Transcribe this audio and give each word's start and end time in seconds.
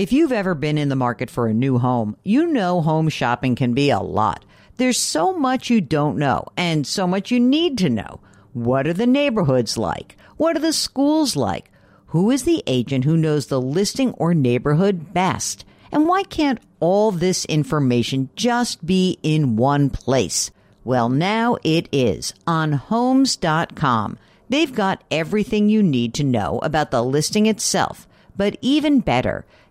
If 0.00 0.14
you've 0.14 0.32
ever 0.32 0.54
been 0.54 0.78
in 0.78 0.88
the 0.88 0.96
market 0.96 1.28
for 1.28 1.46
a 1.46 1.52
new 1.52 1.76
home, 1.76 2.16
you 2.24 2.46
know 2.46 2.80
home 2.80 3.10
shopping 3.10 3.54
can 3.54 3.74
be 3.74 3.90
a 3.90 4.00
lot. 4.00 4.46
There's 4.78 4.96
so 4.96 5.34
much 5.36 5.68
you 5.68 5.82
don't 5.82 6.16
know 6.16 6.46
and 6.56 6.86
so 6.86 7.06
much 7.06 7.30
you 7.30 7.38
need 7.38 7.76
to 7.76 7.90
know. 7.90 8.20
What 8.54 8.86
are 8.86 8.94
the 8.94 9.06
neighborhoods 9.06 9.76
like? 9.76 10.16
What 10.38 10.56
are 10.56 10.60
the 10.60 10.72
schools 10.72 11.36
like? 11.36 11.70
Who 12.06 12.30
is 12.30 12.44
the 12.44 12.62
agent 12.66 13.04
who 13.04 13.18
knows 13.18 13.48
the 13.48 13.60
listing 13.60 14.12
or 14.12 14.32
neighborhood 14.32 15.12
best? 15.12 15.66
And 15.92 16.08
why 16.08 16.22
can't 16.22 16.60
all 16.80 17.10
this 17.10 17.44
information 17.44 18.30
just 18.36 18.86
be 18.86 19.18
in 19.22 19.56
one 19.56 19.90
place? 19.90 20.50
Well, 20.82 21.10
now 21.10 21.58
it 21.62 21.90
is 21.92 22.32
on 22.46 22.72
homes.com. 22.72 24.18
They've 24.48 24.74
got 24.74 25.04
everything 25.10 25.68
you 25.68 25.82
need 25.82 26.14
to 26.14 26.24
know 26.24 26.58
about 26.62 26.90
the 26.90 27.04
listing 27.04 27.44
itself, 27.44 28.08
but 28.34 28.56
even 28.62 29.00
better, 29.00 29.44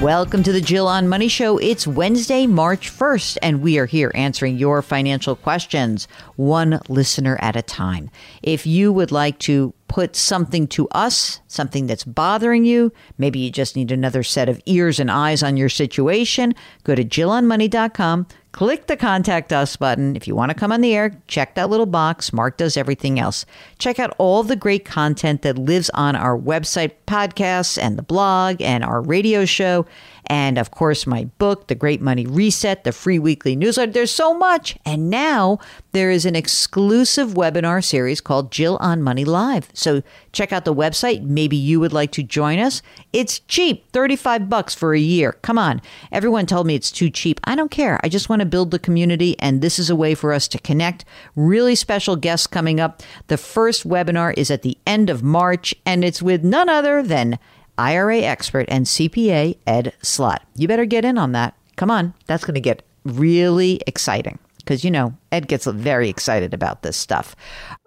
Welcome 0.00 0.42
to 0.42 0.52
the 0.52 0.60
Jill 0.60 0.86
on 0.86 1.08
Money 1.08 1.28
Show. 1.28 1.58
It's 1.58 1.86
Wednesday, 1.86 2.46
March 2.46 2.90
1st, 2.90 3.38
and 3.42 3.62
we 3.62 3.78
are 3.78 3.86
here 3.86 4.12
answering 4.14 4.58
your 4.58 4.82
financial 4.82 5.34
questions, 5.34 6.06
one 6.36 6.80
listener 6.88 7.38
at 7.40 7.56
a 7.56 7.62
time. 7.62 8.10
If 8.42 8.66
you 8.66 8.92
would 8.92 9.10
like 9.12 9.38
to 9.40 9.72
put 9.88 10.16
something 10.16 10.66
to 10.68 10.88
us, 10.88 11.40
something 11.46 11.86
that's 11.86 12.04
bothering 12.04 12.64
you, 12.64 12.92
maybe 13.18 13.38
you 13.38 13.50
just 13.50 13.76
need 13.76 13.92
another 13.92 14.22
set 14.22 14.48
of 14.48 14.60
ears 14.66 14.98
and 14.98 15.10
eyes 15.10 15.42
on 15.42 15.56
your 15.56 15.68
situation, 15.68 16.54
go 16.84 16.94
to 16.94 17.04
jillonmoney.com, 17.04 18.26
click 18.52 18.86
the 18.86 18.96
contact 18.96 19.52
us 19.52 19.76
button. 19.76 20.14
If 20.14 20.28
you 20.28 20.36
want 20.36 20.50
to 20.50 20.54
come 20.54 20.70
on 20.72 20.80
the 20.80 20.94
air, 20.94 21.12
check 21.26 21.54
that 21.56 21.70
little 21.70 21.86
box. 21.86 22.32
Mark 22.32 22.56
does 22.56 22.76
everything 22.76 23.18
else. 23.18 23.44
Check 23.78 23.98
out 23.98 24.14
all 24.18 24.42
the 24.42 24.56
great 24.56 24.84
content 24.84 25.42
that 25.42 25.58
lives 25.58 25.90
on 25.90 26.14
our 26.14 26.38
website, 26.38 26.92
podcasts, 27.06 27.76
and 27.80 27.98
the 27.98 28.02
blog, 28.02 28.62
and 28.62 28.84
our 28.84 29.00
radio 29.00 29.44
show. 29.44 29.86
And 30.26 30.58
of 30.58 30.70
course, 30.70 31.06
my 31.06 31.24
book, 31.38 31.68
The 31.68 31.74
Great 31.74 32.00
Money 32.00 32.26
Reset, 32.26 32.84
the 32.84 32.92
free 32.92 33.18
weekly 33.18 33.56
newsletter. 33.56 33.92
There's 33.92 34.10
so 34.10 34.34
much. 34.34 34.76
And 34.84 35.10
now 35.10 35.58
there 35.92 36.10
is 36.10 36.24
an 36.26 36.34
exclusive 36.34 37.30
webinar 37.30 37.84
series 37.84 38.20
called 38.20 38.50
Jill 38.50 38.76
on 38.80 39.02
Money 39.02 39.24
Live. 39.24 39.68
So 39.74 40.02
check 40.32 40.52
out 40.52 40.64
the 40.64 40.74
website. 40.74 41.22
Maybe 41.22 41.56
you 41.56 41.80
would 41.80 41.92
like 41.92 42.12
to 42.12 42.22
join 42.22 42.58
us. 42.58 42.82
It's 43.12 43.38
cheap, 43.40 43.90
35 43.92 44.48
bucks 44.48 44.74
for 44.74 44.94
a 44.94 44.98
year. 44.98 45.32
Come 45.42 45.58
on. 45.58 45.80
Everyone 46.10 46.46
told 46.46 46.66
me 46.66 46.74
it's 46.74 46.90
too 46.90 47.10
cheap. 47.10 47.40
I 47.44 47.54
don't 47.54 47.70
care. 47.70 48.00
I 48.02 48.08
just 48.08 48.28
want 48.28 48.40
to 48.40 48.46
build 48.46 48.70
the 48.70 48.78
community, 48.78 49.36
and 49.38 49.60
this 49.60 49.78
is 49.78 49.90
a 49.90 49.96
way 49.96 50.14
for 50.14 50.32
us 50.32 50.48
to 50.48 50.58
connect. 50.58 51.04
Really 51.36 51.74
special 51.74 52.16
guests 52.16 52.46
coming 52.46 52.80
up. 52.80 53.02
The 53.28 53.36
first 53.36 53.88
webinar 53.88 54.34
is 54.36 54.50
at 54.50 54.62
the 54.62 54.78
end 54.86 55.10
of 55.10 55.22
March, 55.22 55.74
and 55.86 56.04
it's 56.04 56.22
with 56.22 56.44
none 56.44 56.68
other 56.68 57.02
than 57.02 57.38
IRA 57.78 58.18
expert 58.18 58.66
and 58.68 58.86
CPA 58.86 59.58
Ed 59.66 59.92
Slott. 60.02 60.46
You 60.54 60.68
better 60.68 60.84
get 60.84 61.04
in 61.04 61.18
on 61.18 61.32
that. 61.32 61.54
Come 61.76 61.90
on, 61.90 62.14
that's 62.26 62.44
going 62.44 62.54
to 62.54 62.60
get 62.60 62.82
really 63.04 63.80
exciting 63.86 64.38
because, 64.58 64.84
you 64.84 64.90
know, 64.90 65.14
Ed 65.32 65.48
gets 65.48 65.66
very 65.66 66.08
excited 66.08 66.54
about 66.54 66.82
this 66.82 66.96
stuff. 66.96 67.34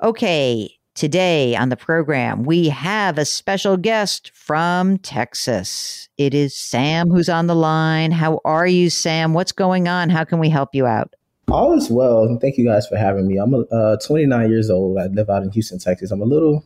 Okay, 0.03 0.69
today 0.93 1.55
on 1.55 1.69
the 1.69 1.77
program, 1.77 2.43
we 2.43 2.69
have 2.69 3.17
a 3.17 3.25
special 3.25 3.77
guest 3.77 4.31
from 4.33 4.97
Texas. 4.99 6.09
It 6.17 6.33
is 6.33 6.55
Sam 6.55 7.09
who's 7.09 7.29
on 7.29 7.47
the 7.47 7.55
line. 7.55 8.11
How 8.11 8.41
are 8.43 8.67
you, 8.67 8.89
Sam? 8.89 9.33
What's 9.33 9.51
going 9.51 9.87
on? 9.87 10.09
How 10.09 10.23
can 10.23 10.39
we 10.39 10.49
help 10.49 10.73
you 10.73 10.85
out? 10.85 11.13
All 11.49 11.77
is 11.77 11.89
well. 11.89 12.37
Thank 12.41 12.57
you 12.57 12.65
guys 12.65 12.87
for 12.87 12.97
having 12.97 13.25
me. 13.25 13.37
I'm 13.37 13.53
uh, 13.71 13.95
29 14.05 14.49
years 14.49 14.69
old. 14.69 14.97
I 14.97 15.05
live 15.05 15.29
out 15.29 15.43
in 15.43 15.51
Houston, 15.51 15.79
Texas. 15.79 16.11
I'm 16.11 16.21
a 16.21 16.25
little 16.25 16.65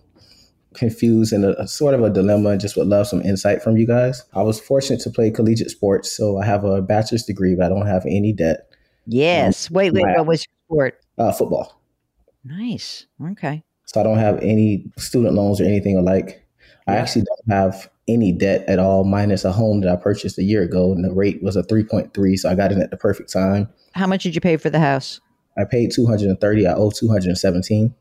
confused 0.74 1.34
and 1.34 1.44
a, 1.44 1.62
a, 1.62 1.68
sort 1.68 1.94
of 1.94 2.04
a 2.04 2.10
dilemma 2.10 2.50
and 2.50 2.62
just 2.62 2.78
would 2.78 2.88
love 2.88 3.08
some 3.08 3.22
insight 3.22 3.62
from 3.62 3.78
you 3.78 3.86
guys. 3.86 4.24
I 4.34 4.42
was 4.42 4.60
fortunate 4.60 5.02
to 5.02 5.10
play 5.10 5.32
collegiate 5.32 5.72
sports, 5.72 6.16
so 6.16 6.38
I 6.38 6.46
have 6.46 6.64
a 6.64 6.82
bachelor's 6.82 7.24
degree, 7.24 7.56
but 7.56 7.66
I 7.66 7.70
don't 7.70 7.88
have 7.88 8.06
any 8.06 8.34
debt. 8.34 8.70
Yes. 9.06 9.70
Um, 9.70 9.76
wait, 9.76 9.94
wait, 9.94 10.06
what 10.06 10.26
was 10.28 10.46
your 10.46 10.66
sport? 10.68 11.02
Uh, 11.18 11.32
football. 11.32 11.82
Nice. 12.44 13.06
Okay. 13.32 13.64
So 13.86 14.00
I 14.00 14.04
don't 14.04 14.18
have 14.18 14.40
any 14.42 14.86
student 14.98 15.34
loans 15.34 15.60
or 15.60 15.66
anything 15.66 15.98
alike. 15.98 16.46
Yeah. 16.88 16.94
I 16.94 16.98
actually 16.98 17.24
don't 17.24 17.58
have 17.58 17.90
any 18.08 18.32
debt 18.32 18.64
at 18.68 18.80
all, 18.80 19.04
minus 19.04 19.46
a 19.46 19.52
home 19.52 19.82
that 19.82 19.92
I 19.92 19.96
purchased 19.96 20.38
a 20.38 20.44
year 20.44 20.64
ago, 20.64 20.92
and 20.92 21.04
the 21.04 21.14
rate 21.14 21.42
was 21.44 21.56
a 21.56 21.64
3.3, 21.64 22.38
so 22.38 22.50
I 22.50 22.56
got 22.56 22.72
in 22.72 22.82
at 22.82 22.92
the 22.92 22.98
perfect 22.98 23.32
time. 23.32 23.70
How 23.94 24.08
much 24.08 24.24
did 24.24 24.36
you 24.36 24.42
pay 24.42 24.58
for 24.58 24.70
the 24.70 24.80
house? 24.80 25.20
I 25.58 25.66
paid 25.66 25.92
230. 25.92 26.68
I 26.68 26.74
owe 26.74 26.92
217. 26.92 27.94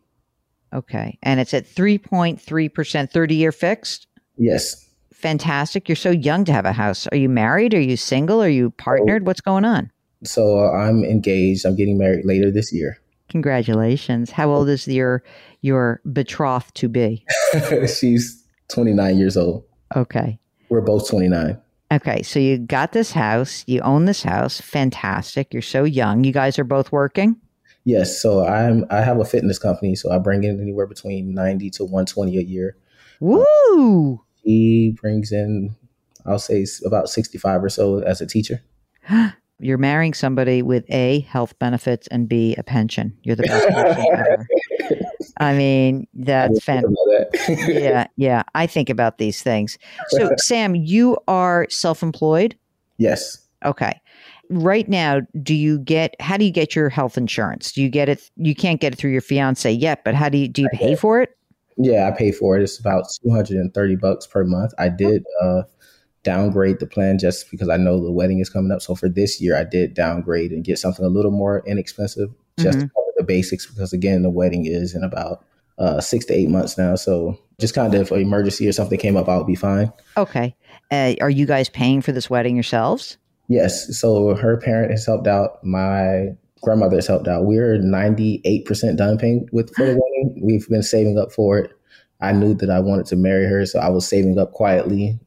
Okay. 0.73 1.19
And 1.23 1.41
it's 1.41 1.55
at 1.55 1.67
3.3%, 1.67 3.11
30 3.11 3.35
year 3.35 3.53
fixed? 3.53 4.07
Yes. 4.37 4.89
Fantastic. 5.13 5.89
You're 5.89 5.97
so 5.97 6.11
young 6.11 6.45
to 6.47 6.53
have 6.53 6.65
a 6.65 6.73
house. 6.73 7.07
Are 7.09 7.17
you 7.17 7.29
married? 7.29 7.75
Are 7.75 7.81
you 7.81 7.97
single? 7.97 8.43
Are 8.43 8.49
you 8.49 8.71
partnered? 8.71 9.27
What's 9.27 9.41
going 9.41 9.65
on? 9.65 9.91
So 10.25 10.59
uh, 10.59 10.73
I'm 10.73 11.05
engaged. 11.05 11.67
I'm 11.67 11.77
getting 11.77 11.99
married 11.99 12.25
later 12.25 12.51
this 12.51 12.73
year. 12.73 12.99
Congratulations. 13.29 14.31
How 14.31 14.51
old 14.51 14.69
is 14.69 14.89
your 14.89 15.23
your 15.61 16.01
betrothed 16.13 16.75
to 16.77 16.89
be? 16.89 17.25
She's 17.87 18.43
29 18.69 19.19
years 19.19 19.37
old. 19.37 19.65
Okay. 19.95 20.39
We're 20.69 20.81
both 20.81 21.09
29. 21.09 21.61
Okay, 21.93 22.23
so 22.23 22.39
you 22.39 22.59
got 22.59 22.93
this 22.93 23.11
house, 23.11 23.65
you 23.67 23.81
own 23.81 24.05
this 24.05 24.23
house. 24.23 24.61
Fantastic. 24.61 25.53
You're 25.53 25.63
so 25.63 25.83
young. 25.83 26.23
You 26.23 26.33
guys 26.33 26.59
are 26.59 26.65
both 26.65 26.93
working? 26.93 27.37
Yes, 27.85 28.21
so 28.21 28.45
I'm 28.45 28.85
I 28.91 29.01
have 29.01 29.19
a 29.21 29.25
fitness 29.25 29.59
company, 29.59 29.95
so 29.95 30.11
I 30.11 30.19
bring 30.19 30.45
in 30.45 30.61
anywhere 30.61 30.87
between 30.87 31.35
ninety 31.35 31.71
to 31.71 31.85
one 31.85 32.07
twenty 32.07 32.37
a 32.37 32.43
year. 32.43 32.77
Woo! 33.21 33.45
Um, 33.73 34.21
he 34.43 34.97
brings 35.01 35.33
in, 35.33 35.75
I'll 36.27 36.39
say, 36.39 36.67
about 36.85 37.09
sixty 37.09 37.39
five 37.39 37.65
or 37.65 37.71
so 37.71 38.01
as 38.01 38.21
a 38.21 38.27
teacher. 38.27 38.63
You're 39.63 39.79
marrying 39.79 40.15
somebody 40.15 40.63
with 40.63 40.85
a 40.89 41.21
health 41.21 41.59
benefits 41.59 42.07
and 42.09 42.29
b 42.29 42.55
a 42.57 42.63
pension. 42.63 43.17
You're 43.23 43.37
the 43.37 43.43
best 43.45 43.69
person 43.69 44.07
ever. 44.15 44.47
I 45.39 45.55
mean, 45.55 46.07
that's 46.15 46.63
fantastic. 46.63 46.97
That. 47.33 47.67
yeah, 47.69 48.07
yeah. 48.17 48.43
I 48.55 48.67
think 48.67 48.91
about 48.91 49.19
these 49.19 49.43
things. 49.43 49.79
So, 50.09 50.31
Sam, 50.37 50.75
you 50.75 51.19
are 51.29 51.67
self 51.71 52.03
employed. 52.03 52.57
Yes. 52.99 53.39
Okay 53.65 54.01
right 54.51 54.89
now, 54.89 55.21
do 55.43 55.55
you 55.55 55.79
get 55.79 56.15
how 56.21 56.37
do 56.37 56.45
you 56.45 56.51
get 56.51 56.75
your 56.75 56.89
health 56.89 57.17
insurance? 57.17 57.73
Do 57.73 57.83
you 57.83 57.89
get 57.89 58.09
it? 58.09 58.31
You 58.37 58.55
can't 58.55 58.81
get 58.81 58.93
it 58.93 58.97
through 58.97 59.13
your 59.13 59.21
fiance 59.21 59.71
yet, 59.71 60.05
but 60.05 60.15
how 60.15 60.29
do 60.29 60.39
you 60.39 60.49
do 60.49 60.63
you 60.63 60.69
pay 60.73 60.97
for 60.97 61.23
it? 61.23 61.37
Yeah, 61.77 62.09
I 62.09 62.17
pay 62.17 62.33
for 62.33 62.59
it. 62.59 62.63
It's 62.63 62.79
about 62.79 63.07
two 63.23 63.31
hundred 63.31 63.57
and 63.57 63.73
thirty 63.73 63.97
bucks 63.97 64.27
per 64.27 64.45
month. 64.45 64.73
I 64.79 64.89
did 64.89 65.25
uh, 65.41 65.63
downgrade 66.23 66.81
the 66.81 66.87
plan 66.87 67.19
just 67.19 67.51
because 67.51 67.69
I 67.69 67.77
know 67.77 68.03
the 68.03 68.13
wedding 68.13 68.41
is 68.41 68.51
coming 68.51 68.73
up. 68.73 68.83
So 68.83 68.95
for 68.95 69.09
this 69.09 69.41
year, 69.41 69.57
I 69.57 69.65
did 69.65 69.95
downgrade 69.95 70.51
and 70.51 70.65
get 70.65 70.79
something 70.79 71.05
a 71.05 71.09
little 71.09 71.31
more 71.31 71.63
inexpensive, 71.67 72.31
just 72.59 72.79
mm-hmm. 72.79 72.89
to 72.89 72.93
cover 72.93 73.13
the 73.17 73.25
basics. 73.25 73.67
Because 73.67 73.93
again, 73.93 74.23
the 74.23 74.31
wedding 74.31 74.67
is 74.67 74.95
in 74.95 75.05
about 75.05 75.45
uh, 75.79 76.01
six 76.01 76.27
to 76.27 76.35
eight 76.35 76.51
months 76.51 76.77
now. 76.77 76.97
So 76.97 77.39
just 77.59 77.75
kind 77.75 77.95
of 77.95 78.01
if 78.01 78.11
an 78.11 78.21
emergency 78.21 78.69
or 78.69 78.73
something 78.73 78.99
came 78.99 79.17
up, 79.17 79.29
I'll 79.29 79.45
be 79.45 79.55
fine. 79.55 79.93
Okay. 80.17 80.55
Uh, 80.91 81.15
are 81.21 81.31
you 81.31 81.47
guys 81.47 81.69
paying 81.69 82.03
for 82.03 82.13
this 82.13 82.29
wedding 82.29 82.57
yourselves? 82.57 83.17
Yes. 83.51 83.99
So 83.99 84.37
her 84.37 84.57
parent 84.59 84.93
has 84.93 85.05
helped 85.05 85.27
out. 85.27 85.63
My 85.65 86.29
grandmother 86.63 86.97
has 86.99 87.09
helped 87.09 87.27
out. 87.27 87.47
We're 87.47 87.79
98% 87.79 88.97
done 88.97 89.19
paying 89.19 89.49
with 89.51 89.75
for 89.75 89.87
the 89.87 89.95
wedding. 89.95 90.41
We've 90.41 90.69
been 90.69 90.85
saving 90.85 91.19
up 91.19 91.33
for 91.33 91.59
it. 91.59 91.73
I 92.21 92.31
knew 92.31 92.55
that 92.55 92.71
I 92.71 92.79
wanted 92.79 93.07
to 93.07 93.17
marry 93.17 93.47
her, 93.47 93.67
so 93.67 93.81
I 93.81 93.89
was 93.89 94.07
saving 94.07 94.39
up 94.39 94.53
quietly. 94.53 95.19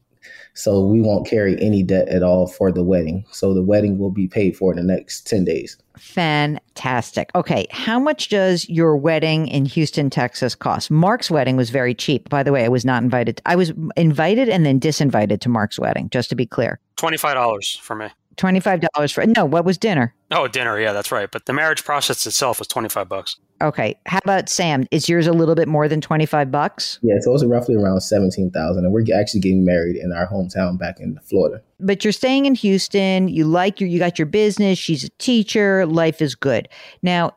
So 0.53 0.85
we 0.85 1.01
won't 1.01 1.27
carry 1.27 1.59
any 1.61 1.83
debt 1.83 2.07
at 2.09 2.23
all 2.23 2.47
for 2.47 2.71
the 2.71 2.83
wedding. 2.83 3.25
So 3.31 3.53
the 3.53 3.63
wedding 3.63 3.97
will 3.97 4.11
be 4.11 4.27
paid 4.27 4.55
for 4.55 4.71
in 4.71 4.77
the 4.77 4.83
next 4.83 5.25
10 5.27 5.45
days. 5.45 5.77
Fantastic. 5.97 7.31
Okay. 7.35 7.67
How 7.71 7.99
much 7.99 8.29
does 8.29 8.67
your 8.69 8.95
wedding 8.95 9.47
in 9.47 9.65
Houston, 9.65 10.09
Texas 10.09 10.55
cost? 10.55 10.91
Mark's 10.91 11.31
wedding 11.31 11.57
was 11.57 11.69
very 11.69 11.95
cheap. 11.95 12.29
By 12.29 12.43
the 12.43 12.51
way, 12.51 12.65
I 12.65 12.69
was 12.69 12.85
not 12.85 13.03
invited. 13.03 13.41
I 13.45 13.55
was 13.55 13.71
invited 13.95 14.49
and 14.49 14.65
then 14.65 14.79
disinvited 14.79 15.39
to 15.41 15.49
Mark's 15.49 15.79
wedding, 15.79 16.09
just 16.09 16.29
to 16.29 16.35
be 16.35 16.45
clear. 16.45 16.79
$25 16.97 17.79
for 17.79 17.95
me. 17.95 18.09
$25 18.37 19.13
for, 19.13 19.25
no, 19.27 19.45
what 19.45 19.65
was 19.65 19.77
dinner? 19.77 20.13
Oh, 20.31 20.47
dinner. 20.47 20.79
Yeah, 20.79 20.93
that's 20.93 21.11
right. 21.11 21.29
But 21.29 21.45
the 21.45 21.53
marriage 21.53 21.83
process 21.83 22.25
itself 22.25 22.59
was 22.59 22.67
25 22.67 23.07
bucks. 23.07 23.37
Okay. 23.61 23.97
How 24.05 24.19
about 24.23 24.49
Sam? 24.49 24.85
Is 24.91 25.07
yours 25.07 25.25
a 25.25 25.31
little 25.31 25.55
bit 25.55 25.67
more 25.67 25.87
than 25.87 26.01
25 26.01 26.51
bucks? 26.51 26.99
Yeah, 27.01 27.15
so 27.21 27.29
it 27.29 27.33
was 27.33 27.45
roughly 27.45 27.75
around 27.75 28.01
17,000 28.01 28.83
and 28.83 28.93
we're 28.93 29.05
actually 29.15 29.39
getting 29.39 29.63
married 29.63 29.95
in 29.95 30.11
our 30.11 30.27
hometown 30.27 30.77
back 30.77 30.99
in 30.99 31.17
Florida. 31.23 31.61
But 31.79 32.03
you're 32.03 32.11
staying 32.11 32.45
in 32.45 32.55
Houston, 32.55 33.29
you 33.29 33.45
like 33.45 33.79
your 33.79 33.89
you 33.89 33.99
got 33.99 34.19
your 34.19 34.25
business, 34.25 34.77
she's 34.77 35.03
a 35.05 35.09
teacher, 35.17 35.85
life 35.85 36.21
is 36.21 36.35
good. 36.35 36.67
Now, 37.01 37.35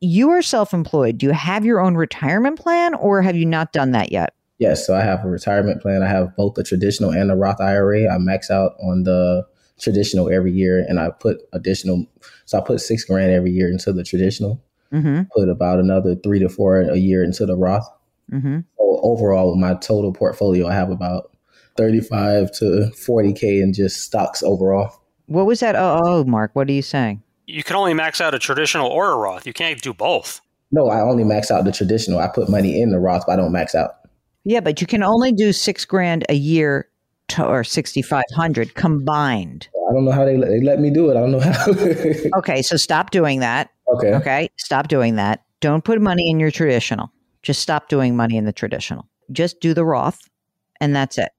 you 0.00 0.30
are 0.30 0.42
self-employed. 0.42 1.18
Do 1.18 1.26
you 1.26 1.32
have 1.32 1.64
your 1.64 1.80
own 1.80 1.94
retirement 1.94 2.58
plan 2.58 2.94
or 2.94 3.20
have 3.22 3.36
you 3.36 3.46
not 3.46 3.72
done 3.72 3.92
that 3.92 4.12
yet? 4.12 4.34
Yes, 4.58 4.86
so 4.86 4.94
I 4.94 5.02
have 5.02 5.24
a 5.24 5.28
retirement 5.28 5.82
plan. 5.82 6.02
I 6.02 6.08
have 6.08 6.34
both 6.36 6.54
the 6.54 6.64
traditional 6.64 7.10
and 7.10 7.28
the 7.28 7.36
Roth 7.36 7.60
IRA. 7.60 8.08
I 8.08 8.16
max 8.18 8.50
out 8.50 8.76
on 8.82 9.02
the 9.02 9.46
traditional 9.78 10.30
every 10.30 10.52
year 10.52 10.84
and 10.88 10.98
I 10.98 11.10
put 11.10 11.42
additional 11.52 12.06
so 12.46 12.58
I 12.58 12.62
put 12.62 12.80
6 12.80 13.04
grand 13.04 13.30
every 13.30 13.50
year 13.50 13.68
into 13.68 13.92
the 13.92 14.04
traditional 14.04 14.62
mm-hmm. 14.92 15.22
put 15.34 15.48
about 15.48 15.78
another 15.78 16.14
three 16.16 16.38
to 16.38 16.48
four 16.48 16.80
a 16.80 16.96
year 16.96 17.22
into 17.22 17.46
the 17.46 17.56
Roth. 17.56 17.88
Mm-hmm. 18.32 18.60
So 18.78 19.00
overall, 19.02 19.56
my 19.56 19.74
total 19.74 20.12
portfolio, 20.12 20.66
I 20.68 20.74
have 20.74 20.90
about 20.90 21.30
35 21.76 22.52
to 22.58 22.64
40K 22.94 23.62
in 23.62 23.72
just 23.72 24.02
stocks 24.02 24.42
overall. 24.42 24.92
What 25.26 25.46
was 25.46 25.60
that? 25.60 25.76
Oh, 25.76 26.00
oh, 26.04 26.24
Mark, 26.24 26.50
what 26.54 26.68
are 26.68 26.72
you 26.72 26.82
saying? 26.82 27.22
You 27.46 27.62
can 27.62 27.76
only 27.76 27.94
max 27.94 28.20
out 28.20 28.34
a 28.34 28.38
traditional 28.38 28.88
or 28.88 29.12
a 29.12 29.16
Roth. 29.16 29.46
You 29.46 29.52
can't 29.52 29.80
do 29.80 29.92
both. 29.92 30.40
No, 30.72 30.88
I 30.88 31.00
only 31.00 31.24
max 31.24 31.50
out 31.50 31.64
the 31.64 31.72
traditional. 31.72 32.18
I 32.18 32.28
put 32.28 32.48
money 32.48 32.80
in 32.80 32.90
the 32.90 32.98
Roth, 32.98 33.24
but 33.26 33.34
I 33.34 33.36
don't 33.36 33.52
max 33.52 33.74
out. 33.74 33.96
Yeah, 34.44 34.60
but 34.60 34.80
you 34.80 34.86
can 34.86 35.02
only 35.02 35.32
do 35.32 35.52
six 35.52 35.84
grand 35.84 36.24
a 36.28 36.34
year 36.34 36.88
to, 37.28 37.44
or 37.44 37.64
6,500 37.64 38.74
combined. 38.74 39.68
I 39.88 39.92
don't 39.92 40.04
know 40.04 40.12
how 40.12 40.24
they 40.24 40.36
let, 40.36 40.48
they 40.48 40.60
let 40.60 40.80
me 40.80 40.90
do 40.90 41.10
it. 41.10 41.16
I 41.16 41.20
don't 41.20 41.32
know 41.32 41.40
how. 41.40 42.38
okay, 42.38 42.62
so 42.62 42.76
stop 42.76 43.10
doing 43.10 43.40
that. 43.40 43.70
Okay. 43.96 44.14
Okay. 44.14 44.50
Stop 44.56 44.88
doing 44.88 45.16
that. 45.16 45.44
Don't 45.60 45.84
put 45.84 46.00
money 46.00 46.30
in 46.30 46.38
your 46.38 46.50
traditional. 46.50 47.10
Just 47.42 47.60
stop 47.60 47.88
doing 47.88 48.16
money 48.16 48.36
in 48.36 48.44
the 48.44 48.52
traditional. 48.52 49.08
Just 49.32 49.60
do 49.60 49.74
the 49.74 49.84
Roth, 49.84 50.28
and 50.80 50.94
that's 50.94 51.18
it. 51.18 51.30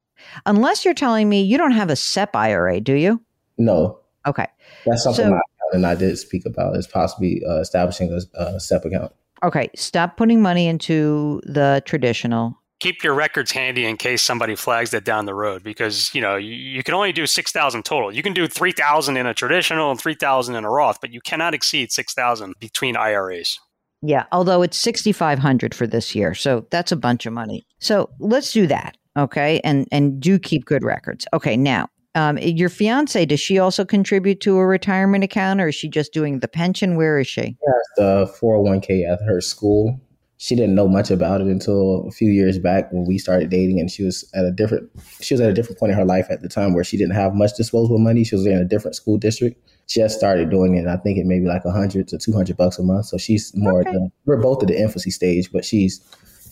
Unless 0.45 0.85
you're 0.85 0.93
telling 0.93 1.29
me 1.29 1.41
you 1.41 1.57
don't 1.57 1.71
have 1.71 1.89
a 1.89 1.95
SEP 1.95 2.35
IRA, 2.35 2.79
do 2.79 2.93
you? 2.93 3.21
No. 3.57 3.99
Okay. 4.25 4.47
That's 4.85 5.03
something 5.03 5.25
so, 5.25 5.31
my 5.31 5.39
and 5.73 5.85
I 5.85 5.95
did 5.95 6.17
speak 6.17 6.45
about 6.45 6.77
is 6.77 6.87
possibly 6.87 7.41
uh, 7.47 7.59
establishing 7.59 8.11
a, 8.11 8.39
a 8.41 8.59
SEP 8.59 8.85
account. 8.85 9.11
Okay. 9.43 9.69
Stop 9.75 10.17
putting 10.17 10.41
money 10.41 10.67
into 10.67 11.41
the 11.43 11.81
traditional 11.85 12.56
keep 12.79 13.03
your 13.03 13.13
records 13.13 13.51
handy 13.51 13.85
in 13.85 13.97
case 13.97 14.21
somebody 14.21 14.55
flags 14.55 14.91
that 14.91 15.03
down 15.03 15.25
the 15.25 15.33
road 15.33 15.63
because 15.63 16.13
you 16.13 16.21
know 16.21 16.35
you, 16.35 16.51
you 16.51 16.83
can 16.83 16.93
only 16.93 17.11
do 17.11 17.25
6000 17.25 17.83
total. 17.83 18.13
You 18.13 18.23
can 18.23 18.33
do 18.33 18.47
3000 18.47 19.17
in 19.17 19.25
a 19.25 19.33
traditional 19.33 19.91
and 19.91 19.99
3000 19.99 20.55
in 20.55 20.63
a 20.63 20.69
roth 20.69 20.99
but 21.01 21.11
you 21.11 21.21
cannot 21.21 21.53
exceed 21.53 21.91
6000 21.91 22.53
between 22.59 22.95
iras 22.95 23.59
yeah 24.01 24.25
although 24.31 24.61
it's 24.61 24.77
6500 24.77 25.73
for 25.73 25.87
this 25.87 26.15
year 26.15 26.33
so 26.33 26.65
that's 26.69 26.91
a 26.91 26.97
bunch 26.97 27.25
of 27.25 27.33
money. 27.33 27.65
So 27.79 28.09
let's 28.19 28.51
do 28.51 28.67
that 28.67 28.97
okay 29.17 29.61
and 29.63 29.87
and 29.91 30.19
do 30.19 30.39
keep 30.39 30.65
good 30.65 30.83
records. 30.83 31.25
Okay 31.33 31.57
now 31.57 31.89
um, 32.15 32.39
your 32.39 32.69
fiance 32.69 33.25
does 33.25 33.39
she 33.39 33.59
also 33.59 33.85
contribute 33.85 34.41
to 34.41 34.57
a 34.57 34.65
retirement 34.65 35.23
account 35.23 35.61
or 35.61 35.67
is 35.67 35.75
she 35.75 35.87
just 35.87 36.13
doing 36.13 36.39
the 36.39 36.47
pension? 36.47 36.95
Where 36.95 37.19
is 37.19 37.27
she? 37.27 37.41
Yeah, 37.41 37.73
the 37.95 38.37
401k 38.41 39.07
at 39.07 39.21
her 39.21 39.39
school 39.39 40.01
she 40.37 40.55
didn't 40.55 40.75
know 40.75 40.87
much 40.87 41.09
about 41.09 41.41
it 41.41 41.47
until 41.47 42.07
a 42.07 42.11
few 42.11 42.31
years 42.31 42.59
back 42.59 42.91
when 42.91 43.05
we 43.05 43.17
started 43.17 43.49
dating 43.49 43.79
and 43.79 43.89
she 43.89 44.03
was 44.03 44.29
at 44.35 44.45
a 44.45 44.51
different 44.51 44.89
she 45.19 45.33
was 45.33 45.41
at 45.41 45.49
a 45.49 45.53
different 45.53 45.79
point 45.79 45.91
in 45.91 45.97
her 45.97 46.05
life 46.05 46.27
at 46.29 46.41
the 46.41 46.47
time 46.47 46.73
where 46.73 46.83
she 46.83 46.95
didn't 46.95 47.15
have 47.15 47.33
much 47.33 47.55
disposable 47.55 47.97
money. 47.97 48.23
She 48.23 48.35
was 48.35 48.45
in 48.45 48.57
a 48.57 48.63
different 48.63 48.95
school 48.95 49.17
district. 49.17 49.59
She 49.87 49.99
just 49.99 50.17
started 50.17 50.49
doing 50.49 50.75
it 50.75 50.79
and 50.79 50.89
i 50.89 50.97
think 50.97 51.17
it 51.17 51.25
may 51.25 51.39
be 51.39 51.47
like 51.47 51.65
100 51.65 52.07
to 52.09 52.17
200 52.17 52.55
bucks 52.55 52.77
a 52.77 52.83
month. 52.83 53.07
So 53.07 53.17
she's 53.17 53.55
more 53.55 53.81
okay. 53.81 53.91
the, 53.91 54.11
we're 54.25 54.37
both 54.37 54.61
at 54.61 54.67
the 54.67 54.79
infancy 54.79 55.11
stage 55.11 55.51
but 55.51 55.65
she's 55.65 56.01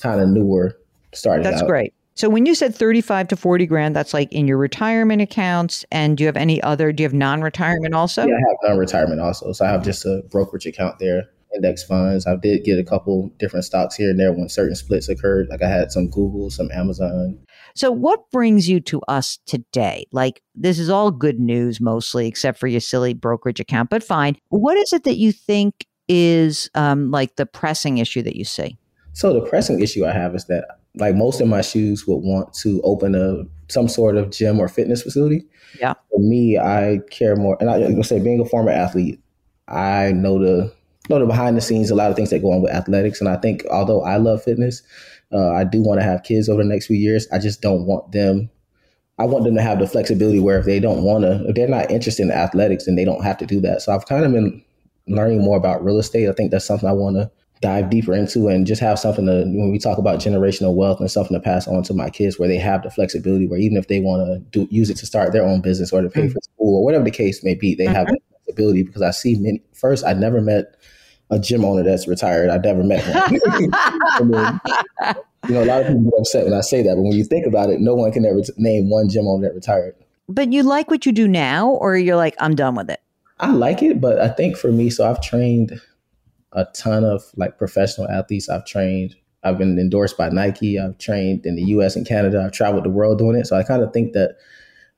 kind 0.02 0.20
of 0.20 0.30
newer 0.30 0.78
started 1.14 1.46
that's 1.46 1.62
out. 1.62 1.68
great. 1.68 1.94
So 2.16 2.30
when 2.30 2.46
you 2.46 2.56
said 2.56 2.74
35 2.74 3.28
to 3.28 3.36
40 3.36 3.68
grand 3.68 3.96
that's 3.96 4.16
like 4.16 4.32
in 4.34 4.48
your 4.48 4.58
retirement 4.58 5.22
accounts 5.22 5.86
and 5.92 6.18
do 6.18 6.24
you 6.24 6.28
have 6.28 6.38
any 6.38 6.60
other 6.64 6.92
do 6.92 7.04
you 7.04 7.06
have 7.06 7.14
non-retirement 7.14 7.94
also? 7.94 8.26
Yeah 8.26 8.34
i 8.34 8.50
have 8.50 8.70
non-retirement 8.70 9.22
also. 9.22 9.52
So 9.52 9.64
i 9.64 9.70
have 9.70 9.84
just 9.84 10.06
a 10.06 10.24
brokerage 10.32 10.66
account 10.66 10.98
there 10.98 11.30
index 11.56 11.84
funds. 11.84 12.28
I 12.28 12.36
did 12.36 12.64
get 12.64 12.78
a 12.78 12.84
couple 12.84 13.32
different 13.40 13.66
stocks 13.66 13.96
here 13.96 14.10
and 14.10 14.20
there 14.20 14.32
when 14.32 14.50
certain 14.50 14.76
splits 14.76 15.10
occurred. 15.10 15.48
Like 15.50 15.62
I 15.62 15.70
had 15.70 15.92
some 15.92 16.10
Google, 16.10 16.50
some 16.50 16.70
Amazon. 16.72 17.40
So, 17.76 17.92
what 17.92 18.32
brings 18.32 18.70
you 18.70 18.80
to 18.82 19.02
us 19.10 19.38
today? 19.46 20.06
Like, 20.14 20.42
this 20.56 20.80
is 20.80 20.90
all 20.90 21.12
good 21.12 21.40
news 21.40 21.82
mostly, 21.82 22.26
except 22.26 22.58
for 22.58 22.68
your 22.68 22.80
silly 22.80 23.14
brokerage 23.14 23.60
account, 23.60 23.90
but 23.90 24.02
fine. 24.02 24.38
What 24.48 24.78
is 24.78 24.94
it 24.94 25.04
that 25.04 25.18
you 25.18 25.34
think 25.34 25.86
is 26.08 26.70
um, 26.76 27.12
like 27.12 27.36
the 27.36 27.46
pressing 27.46 27.98
issue 27.98 28.22
that 28.22 28.38
you 28.38 28.46
see? 28.46 28.78
So, 29.12 29.34
the 29.34 29.42
pressing 29.42 29.82
issue 29.82 30.06
I 30.06 30.14
have 30.14 30.36
is 30.36 30.46
that, 30.46 30.66
like, 30.96 31.16
most 31.16 31.42
of 31.42 31.50
my 31.50 31.62
shoes 31.62 32.08
would 32.08 32.20
want 32.20 32.54
to 32.56 32.82
open 32.84 33.14
a 33.14 33.44
some 33.68 33.90
sort 33.90 34.16
of 34.16 34.32
gym 34.32 34.60
or 34.60 34.70
fitness 34.70 35.02
facility. 35.02 35.46
Yeah. 35.80 35.96
For 36.12 36.20
me, 36.20 36.58
I 36.58 37.00
care 37.10 37.36
more, 37.36 37.58
and 37.60 37.70
I 37.70 37.76
am 37.78 37.92
gonna 37.92 38.04
say, 38.06 38.20
being 38.20 38.40
a 38.40 38.46
former 38.46 38.72
athlete, 38.72 39.20
I 39.68 40.14
know 40.14 40.40
the 40.40 40.74
know 41.10 41.20
the 41.20 41.26
behind 41.26 41.58
the 41.58 41.62
scenes, 41.62 41.90
a 41.90 41.96
lot 41.96 42.10
of 42.10 42.16
things 42.16 42.30
that 42.30 42.42
go 42.42 42.52
on 42.52 42.62
with 42.62 42.72
athletics. 42.72 43.20
And 43.20 43.30
I 43.30 43.38
think 43.38 43.64
although 43.72 44.04
I 44.04 44.18
love 44.18 44.44
fitness, 44.44 44.82
uh, 45.32 45.52
I 45.52 45.64
do 45.64 45.82
want 45.82 46.00
to 46.00 46.04
have 46.06 46.24
kids 46.24 46.50
over 46.50 46.64
the 46.64 46.70
next 46.70 46.88
few 46.88 46.98
years. 46.98 47.28
I 47.32 47.40
just 47.40 47.62
don't 47.62 47.86
want 47.86 48.12
them. 48.12 48.50
I 49.18 49.26
want 49.26 49.46
them 49.46 49.56
to 49.56 49.62
have 49.62 49.80
the 49.80 49.88
flexibility 49.88 50.40
where 50.40 50.60
if 50.60 50.66
they 50.66 50.80
don't 50.80 51.04
want 51.04 51.24
to, 51.24 51.46
if 51.48 51.56
they're 51.56 51.68
not 51.68 51.90
interested 51.90 52.24
in 52.24 52.32
athletics, 52.32 52.86
then 52.86 52.96
they 52.96 53.06
don't 53.06 53.24
have 53.24 53.38
to 53.38 53.46
do 53.46 53.62
that. 53.62 53.82
So 53.82 53.94
I've 53.94 54.06
kind 54.06 54.26
of 54.26 54.32
been 54.32 54.64
learning 55.08 55.42
more 55.42 55.58
about 55.58 55.84
real 55.84 56.00
estate. 56.00 56.28
I 56.28 56.34
think 56.34 56.52
that's 56.52 56.66
something 56.66 56.90
I 56.90 56.94
want 56.94 57.16
to 57.16 57.32
dive 57.62 57.90
deeper 57.90 58.14
into 58.14 58.50
and 58.50 58.68
just 58.68 58.82
have 58.82 59.00
something 59.00 59.26
to 59.26 59.44
when 59.46 59.72
we 59.72 59.80
talk 59.80 59.98
about 59.98 60.20
generational 60.20 60.76
wealth 60.76 61.00
and 61.00 61.10
something 61.10 61.36
to 61.36 61.42
pass 61.42 61.68
on 61.68 61.84
to 61.84 61.94
my 61.94 62.10
kids 62.10 62.38
where 62.38 62.50
they 62.50 62.58
have 62.58 62.84
the 62.84 62.92
flexibility 62.92 63.48
where 63.48 63.60
even 63.60 63.78
if 63.78 63.88
they 63.88 64.02
want 64.02 64.26
to 64.28 64.40
do 64.52 64.68
use 64.70 64.90
it 64.90 64.98
to 64.98 65.06
start 65.06 65.32
their 65.32 65.46
own 65.46 65.62
business 65.62 65.94
or 65.94 66.02
to 66.02 66.10
pay 66.10 66.24
mm-hmm. 66.24 66.34
for 66.34 66.42
school 66.42 66.78
or 66.78 66.84
whatever 66.84 67.06
the 67.06 67.12
case 67.12 67.44
may 67.44 67.56
be, 67.56 67.74
they 67.74 67.86
mm-hmm. 67.86 67.96
have 67.96 68.08
the 68.08 68.20
flexibility 68.44 68.84
because 68.84 69.02
I 69.02 69.12
see 69.12 69.36
many 69.36 69.64
first 69.74 70.06
I 70.06 70.14
never 70.14 70.42
met 70.42 70.76
a 71.36 71.40
gym 71.40 71.66
owner 71.66 71.84
that's 71.84 72.08
retired. 72.08 72.50
I've 72.50 72.64
never 72.64 72.84
met 72.84 73.04
one. 73.06 73.40
I 73.74 74.24
mean, 74.24 74.60
you 75.48 75.54
know, 75.54 75.64
a 75.64 75.66
lot 75.66 75.82
of 75.82 75.88
people 75.88 76.04
get 76.04 76.20
upset 76.20 76.46
when 76.46 76.54
I 76.54 76.62
say 76.62 76.82
that, 76.82 76.96
but 76.96 77.02
when 77.02 77.12
you 77.12 77.26
think 77.26 77.46
about 77.46 77.70
it, 77.70 77.80
no 77.82 77.94
one 77.94 78.12
can 78.12 78.26
ever 78.26 78.42
t- 78.42 78.54
name 78.58 78.90
one 78.90 79.10
gym 79.10 79.28
owner 79.28 79.48
that 79.48 79.54
retired. 79.54 79.96
But 80.28 80.52
you 80.54 80.64
like 80.64 80.90
what 80.90 81.06
you 81.06 81.12
do 81.12 81.28
now, 81.28 81.70
or 81.70 81.98
you're 81.98 82.16
like, 82.16 82.36
I'm 82.40 82.56
done 82.56 82.76
with 82.76 82.90
it? 82.90 83.02
I 83.40 83.52
like 83.52 83.84
it, 83.84 84.00
but 84.00 84.20
I 84.20 84.30
think 84.30 84.58
for 84.58 84.72
me, 84.72 84.90
so 84.90 85.08
I've 85.08 85.22
trained 85.22 85.80
a 86.54 86.66
ton 86.74 87.04
of 87.04 87.22
like 87.36 87.58
professional 87.58 88.10
athletes. 88.10 88.48
I've 88.48 88.66
trained, 88.66 89.16
I've 89.44 89.58
been 89.58 89.78
endorsed 89.78 90.18
by 90.18 90.30
Nike. 90.30 90.80
I've 90.80 90.98
trained 90.98 91.46
in 91.46 91.56
the 91.56 91.64
US 91.64 91.98
and 91.98 92.08
Canada. 92.08 92.42
I've 92.44 92.54
traveled 92.54 92.86
the 92.86 92.90
world 92.90 93.20
doing 93.20 93.36
it. 93.36 93.46
So 93.46 93.58
I 93.58 93.64
kind 93.64 93.84
of 93.84 93.92
think 93.92 94.14
that 94.14 94.38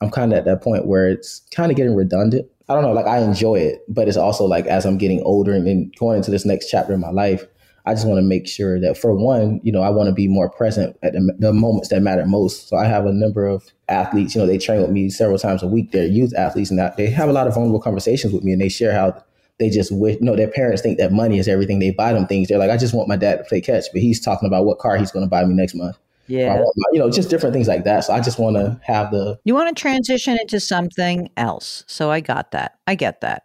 I'm 0.01 0.11
kind 0.11 0.31
of 0.31 0.37
at 0.37 0.45
that 0.45 0.61
point 0.61 0.85
where 0.85 1.09
it's 1.09 1.41
kind 1.51 1.71
of 1.71 1.77
getting 1.77 1.95
redundant. 1.95 2.47
I 2.69 2.73
don't 2.73 2.83
know, 2.83 2.91
like 2.91 3.07
I 3.07 3.19
enjoy 3.19 3.59
it, 3.59 3.83
but 3.87 4.07
it's 4.07 4.17
also 4.17 4.45
like 4.45 4.65
as 4.65 4.85
I'm 4.85 4.97
getting 4.97 5.21
older 5.23 5.53
and 5.53 5.65
then 5.65 5.91
going 5.97 6.17
into 6.17 6.31
this 6.31 6.45
next 6.45 6.69
chapter 6.69 6.93
in 6.93 6.99
my 6.99 7.11
life, 7.11 7.45
I 7.85 7.93
just 7.93 8.05
want 8.05 8.17
to 8.17 8.21
make 8.23 8.47
sure 8.47 8.81
that 8.81 8.97
for 8.97 9.13
one, 9.13 9.61
you 9.63 9.71
know, 9.71 9.81
I 9.81 9.89
want 9.89 10.07
to 10.07 10.13
be 10.13 10.27
more 10.27 10.49
present 10.49 10.97
at 11.01 11.13
the, 11.13 11.33
the, 11.39 11.53
moments 11.53 11.87
that 11.87 12.01
matter 12.01 12.25
most. 12.25 12.67
So 12.67 12.75
I 12.75 12.83
have 12.83 13.05
a 13.05 13.13
number 13.13 13.47
of 13.47 13.71
athletes, 13.87 14.35
you 14.35 14.41
know, 14.41 14.47
they 14.47 14.57
train 14.57 14.81
with 14.81 14.91
me 14.91 15.09
several 15.09 15.37
times 15.37 15.63
a 15.63 15.67
week. 15.67 15.93
They're 15.93 16.05
youth 16.05 16.33
athletes 16.35 16.69
and 16.69 16.79
they 16.97 17.09
have 17.09 17.29
a 17.29 17.33
lot 17.33 17.47
of 17.47 17.53
vulnerable 17.53 17.79
conversations 17.79 18.33
with 18.33 18.43
me 18.43 18.51
and 18.51 18.61
they 18.61 18.67
share 18.67 18.91
how 18.91 19.23
they 19.57 19.69
just 19.69 19.91
wish, 19.93 20.15
you 20.15 20.25
know, 20.25 20.35
their 20.35 20.49
parents 20.49 20.81
think 20.81 20.97
that 20.97 21.13
money 21.13 21.39
is 21.39 21.47
everything. 21.47 21.79
They 21.79 21.91
buy 21.91 22.11
them 22.11 22.27
things. 22.27 22.49
They're 22.49 22.59
like, 22.59 22.69
I 22.69 22.75
just 22.75 22.93
want 22.93 23.07
my 23.07 23.15
dad 23.15 23.37
to 23.37 23.43
play 23.45 23.61
catch, 23.61 23.85
but 23.93 24.01
he's 24.01 24.19
talking 24.19 24.47
about 24.47 24.65
what 24.65 24.79
car 24.79 24.97
he's 24.97 25.11
going 25.11 25.25
to 25.25 25.29
buy 25.29 25.45
me 25.45 25.53
next 25.53 25.73
month. 25.73 25.97
Yeah. 26.27 26.63
you 26.91 26.99
know, 26.99 27.09
just 27.09 27.29
different 27.29 27.53
things 27.53 27.67
like 27.67 27.83
that. 27.85 28.01
So 28.01 28.13
I 28.13 28.21
just 28.21 28.39
want 28.39 28.57
to 28.57 28.79
have 28.83 29.11
the. 29.11 29.39
You 29.45 29.53
want 29.53 29.75
to 29.75 29.79
transition 29.79 30.37
into 30.39 30.59
something 30.59 31.29
else. 31.37 31.83
So 31.87 32.11
I 32.11 32.19
got 32.19 32.51
that. 32.51 32.79
I 32.85 32.95
get 32.95 33.21
that. 33.21 33.43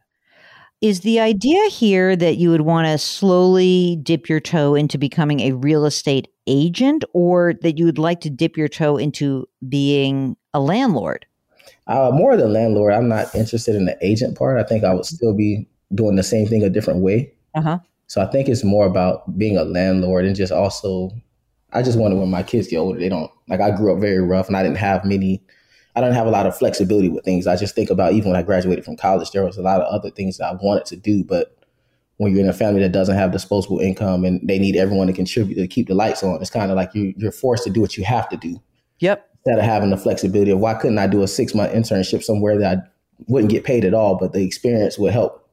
Is 0.81 1.01
the 1.01 1.21
idea 1.21 1.69
here 1.69 2.17
that 2.17 2.39
you 2.39 2.51
would 2.51 2.63
want 2.63 2.89
to 2.89 2.99
slowly 2.99 4.01
dip 4.03 4.29
your 4.29 4.41
toe 4.41 4.75
into 4.75 4.99
becoming 4.99 5.39
a 5.41 5.53
real 5.53 5.85
estate 5.85 6.27
agent 6.49 7.05
or 7.13 7.55
that 7.63 7.79
you 7.79 7.85
would 7.85 7.99
like 7.99 8.21
to 8.23 8.31
dip 8.31 8.57
your 8.57 8.67
toe 8.67 8.97
into 8.97 9.49
being 9.69 10.37
a 10.53 10.59
landlord? 10.59 11.25
Uh, 11.87 12.11
more 12.13 12.37
the 12.37 12.49
landlord. 12.49 12.95
I'm 12.95 13.09
not 13.09 13.33
interested 13.33 13.77
in 13.77 13.85
the 13.85 13.97
agent 14.03 14.37
part. 14.37 14.59
I 14.59 14.65
think 14.65 14.83
I 14.83 14.93
would 14.93 15.05
still 15.05 15.35
be 15.35 15.69
doing 15.95 16.17
the 16.17 16.23
same 16.25 16.49
thing 16.49 16.65
a 16.65 16.71
different 16.71 17.01
way. 17.01 17.33
Uh-huh. 17.55 17.79
So 18.09 18.21
I 18.21 18.27
think 18.27 18.49
it's 18.49 18.65
more 18.65 18.87
about 18.87 19.39
being 19.39 19.57
a 19.57 19.65
landlord 19.65 20.25
and 20.25 20.35
just 20.35 20.53
also 20.53 21.11
I 21.73 21.83
just 21.83 21.99
wanted 21.99 22.19
when 22.19 22.31
my 22.31 22.43
kids 22.43 22.69
get 22.69 22.79
older, 22.79 22.99
they 22.99 23.09
don't 23.09 23.31
like 23.49 23.61
I 23.61 23.71
grew 23.71 23.95
up 23.95 24.01
very 24.01 24.21
rough 24.21 24.49
and 24.49 24.57
I 24.57 24.63
didn't 24.63 24.79
have 24.79 25.05
many 25.05 25.43
I 25.95 26.01
don't 26.01 26.15
have 26.15 26.27
a 26.27 26.31
lot 26.31 26.47
of 26.47 26.57
flexibility 26.57 27.09
with 27.09 27.25
things. 27.25 27.47
I 27.47 27.57
just 27.57 27.75
think 27.75 27.91
about 27.91 28.13
even 28.13 28.31
when 28.31 28.39
I 28.39 28.43
graduated 28.43 28.85
from 28.85 28.97
college, 28.97 29.31
there 29.31 29.45
was 29.45 29.59
a 29.59 29.63
lot 29.63 29.81
of 29.81 29.93
other 29.93 30.11
things 30.11 30.39
that 30.39 30.47
I 30.47 30.53
wanted 30.63 30.87
to 30.87 30.97
do, 30.97 31.23
but 31.23 31.57
when 32.17 32.33
you're 32.33 32.41
in 32.41 32.49
a 32.49 32.55
family 32.55 32.81
that 32.81 32.93
doesn't 32.93 33.17
have 33.17 33.33
disposable 33.33 33.79
income 33.79 34.25
and 34.25 34.41
they 34.47 34.59
need 34.59 34.77
everyone 34.77 35.07
to 35.09 35.13
contribute 35.13 35.57
to 35.57 35.67
keep 35.67 35.89
the 35.89 35.95
lights 35.95 36.23
on, 36.23 36.41
it's 36.41 36.51
kind 36.51 36.71
of 36.71 36.77
like 36.77 36.95
you, 36.95 37.13
you're 37.17 37.33
forced 37.33 37.65
to 37.65 37.71
do 37.71 37.81
what 37.81 37.97
you 37.97 38.05
have 38.05 38.29
to 38.29 38.37
do. 38.37 38.63
Yep. 39.01 39.29
Instead 39.45 39.59
of 39.59 39.65
having 39.65 39.91
the 39.91 39.97
flexibility 39.97 40.53
of 40.53 40.61
why 40.61 40.75
couldn't 40.75 40.99
I 40.99 41.09
do 41.09 41.23
a 41.23 41.29
six 41.29 41.55
month 41.55 41.73
internship 41.73 42.23
somewhere 42.23 42.59
that 42.59 42.79
I 42.79 42.83
wouldn't 43.27 43.51
get 43.51 43.65
paid 43.65 43.85
at 43.85 43.93
all, 43.93 44.17
but 44.17 44.33
the 44.33 44.43
experience 44.43 44.99
would 44.99 45.13
help 45.13 45.49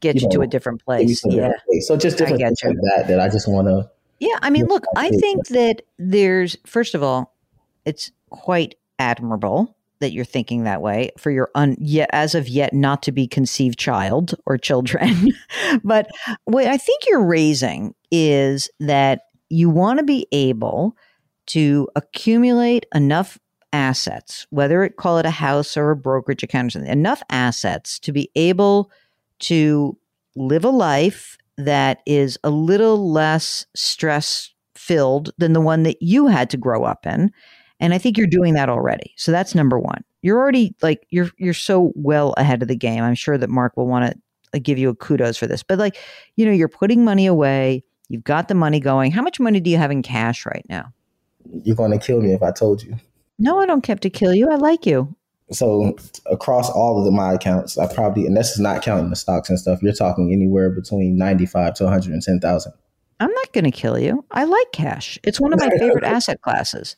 get 0.00 0.16
you, 0.16 0.22
you 0.22 0.26
know, 0.28 0.34
to 0.34 0.40
a 0.42 0.46
different 0.46 0.84
place. 0.84 1.22
Yeah. 1.24 1.32
Different 1.32 1.62
place. 1.66 1.88
So 1.88 1.96
just 1.96 2.18
different 2.18 2.40
things 2.40 2.58
like 2.64 2.74
that 2.74 3.06
that 3.08 3.20
I 3.20 3.28
just 3.28 3.48
want 3.48 3.68
to. 3.68 3.88
Yeah, 4.20 4.36
I 4.42 4.50
mean, 4.50 4.66
look, 4.66 4.84
I 4.96 5.10
think 5.10 5.48
that 5.48 5.82
there's 5.98 6.56
first 6.66 6.94
of 6.94 7.02
all, 7.02 7.34
it's 7.84 8.12
quite 8.28 8.76
admirable 8.98 9.76
that 10.00 10.12
you're 10.12 10.24
thinking 10.24 10.64
that 10.64 10.82
way 10.82 11.10
for 11.18 11.30
your 11.30 11.50
un 11.54 11.76
yet 11.78 12.08
as 12.12 12.34
of 12.34 12.48
yet 12.48 12.72
not 12.72 13.02
to 13.02 13.12
be 13.12 13.26
conceived 13.26 13.78
child 13.78 14.34
or 14.46 14.58
children. 14.58 15.28
but 15.84 16.08
what 16.44 16.66
I 16.66 16.76
think 16.76 17.04
you're 17.06 17.24
raising 17.24 17.94
is 18.10 18.68
that 18.78 19.22
you 19.48 19.70
want 19.70 19.98
to 19.98 20.04
be 20.04 20.26
able 20.32 20.96
to 21.46 21.88
accumulate 21.96 22.86
enough 22.94 23.38
assets, 23.72 24.46
whether 24.50 24.82
it 24.84 24.96
call 24.96 25.18
it 25.18 25.26
a 25.26 25.30
house 25.30 25.76
or 25.76 25.90
a 25.90 25.96
brokerage 25.96 26.42
account 26.42 26.68
or 26.68 26.70
something, 26.70 26.90
enough 26.90 27.22
assets 27.30 27.98
to 28.00 28.12
be 28.12 28.30
able 28.36 28.90
to 29.40 29.96
live 30.36 30.64
a 30.64 30.70
life 30.70 31.36
that 31.64 32.00
is 32.06 32.38
a 32.44 32.50
little 32.50 33.10
less 33.12 33.66
stress 33.74 34.52
filled 34.74 35.30
than 35.38 35.52
the 35.52 35.60
one 35.60 35.82
that 35.82 36.00
you 36.00 36.26
had 36.26 36.50
to 36.50 36.56
grow 36.56 36.84
up 36.84 37.06
in 37.06 37.30
and 37.80 37.94
I 37.94 37.98
think 37.98 38.18
you're 38.18 38.26
doing 38.26 38.54
that 38.54 38.68
already. 38.68 39.14
So 39.16 39.32
that's 39.32 39.54
number 39.54 39.78
one. 39.78 40.04
You're 40.22 40.38
already 40.38 40.74
like 40.82 41.06
you're 41.08 41.30
you're 41.38 41.54
so 41.54 41.92
well 41.96 42.34
ahead 42.36 42.60
of 42.62 42.68
the 42.68 42.76
game. 42.76 43.02
I'm 43.02 43.14
sure 43.14 43.38
that 43.38 43.48
Mark 43.48 43.76
will 43.76 43.86
want 43.86 44.12
to 44.12 44.18
like, 44.52 44.62
give 44.62 44.78
you 44.78 44.90
a 44.90 44.94
kudos 44.94 45.38
for 45.38 45.46
this. 45.46 45.62
But 45.62 45.78
like, 45.78 45.96
you 46.36 46.44
know, 46.44 46.52
you're 46.52 46.68
putting 46.68 47.04
money 47.04 47.26
away. 47.26 47.82
You've 48.08 48.24
got 48.24 48.48
the 48.48 48.54
money 48.54 48.80
going. 48.80 49.12
How 49.12 49.22
much 49.22 49.40
money 49.40 49.60
do 49.60 49.70
you 49.70 49.78
have 49.78 49.90
in 49.90 50.02
cash 50.02 50.44
right 50.44 50.66
now? 50.68 50.92
You're 51.64 51.76
going 51.76 51.92
to 51.92 51.98
kill 51.98 52.20
me 52.20 52.32
if 52.32 52.42
I 52.42 52.50
told 52.50 52.82
you. 52.82 52.96
No, 53.38 53.60
I 53.60 53.66
don't 53.66 53.86
have 53.86 54.00
to 54.00 54.10
kill 54.10 54.34
you. 54.34 54.50
I 54.50 54.56
like 54.56 54.84
you. 54.84 55.14
So 55.52 55.96
across 56.26 56.70
all 56.70 56.98
of 56.98 57.04
the, 57.04 57.10
my 57.10 57.34
accounts, 57.34 57.76
I 57.76 57.92
probably, 57.92 58.24
and 58.24 58.36
this 58.36 58.52
is 58.52 58.60
not 58.60 58.82
counting 58.82 59.10
the 59.10 59.16
stocks 59.16 59.50
and 59.50 59.58
stuff. 59.58 59.82
You're 59.82 59.92
talking 59.92 60.32
anywhere 60.32 60.70
between 60.70 61.16
ninety-five 61.16 61.74
to 61.74 61.84
one 61.84 61.92
hundred 61.92 62.12
and 62.12 62.22
ten 62.22 62.38
thousand. 62.38 62.72
I'm 63.18 63.32
not 63.32 63.52
going 63.52 63.64
to 63.64 63.70
kill 63.70 63.98
you. 63.98 64.24
I 64.30 64.44
like 64.44 64.72
cash. 64.72 65.18
It's 65.24 65.40
one 65.40 65.52
of 65.52 65.60
my 65.60 65.68
favorite 65.70 66.04
asset 66.04 66.40
classes. 66.40 66.96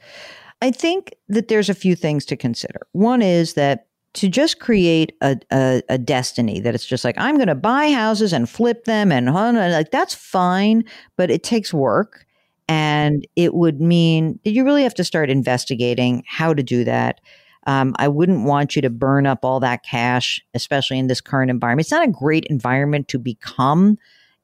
I 0.60 0.70
think 0.70 1.14
that 1.28 1.48
there's 1.48 1.68
a 1.68 1.74
few 1.74 1.96
things 1.96 2.24
to 2.26 2.36
consider. 2.36 2.86
One 2.92 3.22
is 3.22 3.54
that 3.54 3.86
to 4.14 4.28
just 4.28 4.60
create 4.60 5.16
a, 5.22 5.36
a, 5.50 5.82
a 5.88 5.98
destiny 5.98 6.60
that 6.60 6.74
it's 6.74 6.86
just 6.86 7.04
like 7.04 7.16
I'm 7.18 7.36
going 7.36 7.48
to 7.48 7.54
buy 7.54 7.90
houses 7.90 8.34
and 8.34 8.48
flip 8.48 8.84
them 8.84 9.10
and 9.10 9.32
like 9.32 9.90
that's 9.90 10.14
fine, 10.14 10.84
but 11.16 11.30
it 11.30 11.42
takes 11.42 11.72
work, 11.72 12.26
and 12.68 13.26
it 13.34 13.54
would 13.54 13.80
mean 13.80 14.38
that 14.44 14.50
you 14.50 14.62
really 14.64 14.82
have 14.82 14.94
to 14.96 15.04
start 15.04 15.30
investigating 15.30 16.22
how 16.28 16.52
to 16.52 16.62
do 16.62 16.84
that. 16.84 17.20
Um, 17.66 17.94
I 17.98 18.08
wouldn't 18.08 18.44
want 18.44 18.74
you 18.74 18.82
to 18.82 18.90
burn 18.90 19.26
up 19.26 19.44
all 19.44 19.60
that 19.60 19.84
cash, 19.84 20.40
especially 20.54 20.98
in 20.98 21.06
this 21.06 21.20
current 21.20 21.50
environment. 21.50 21.84
It's 21.84 21.92
not 21.92 22.06
a 22.06 22.10
great 22.10 22.44
environment 22.46 23.08
to 23.08 23.18
become 23.18 23.98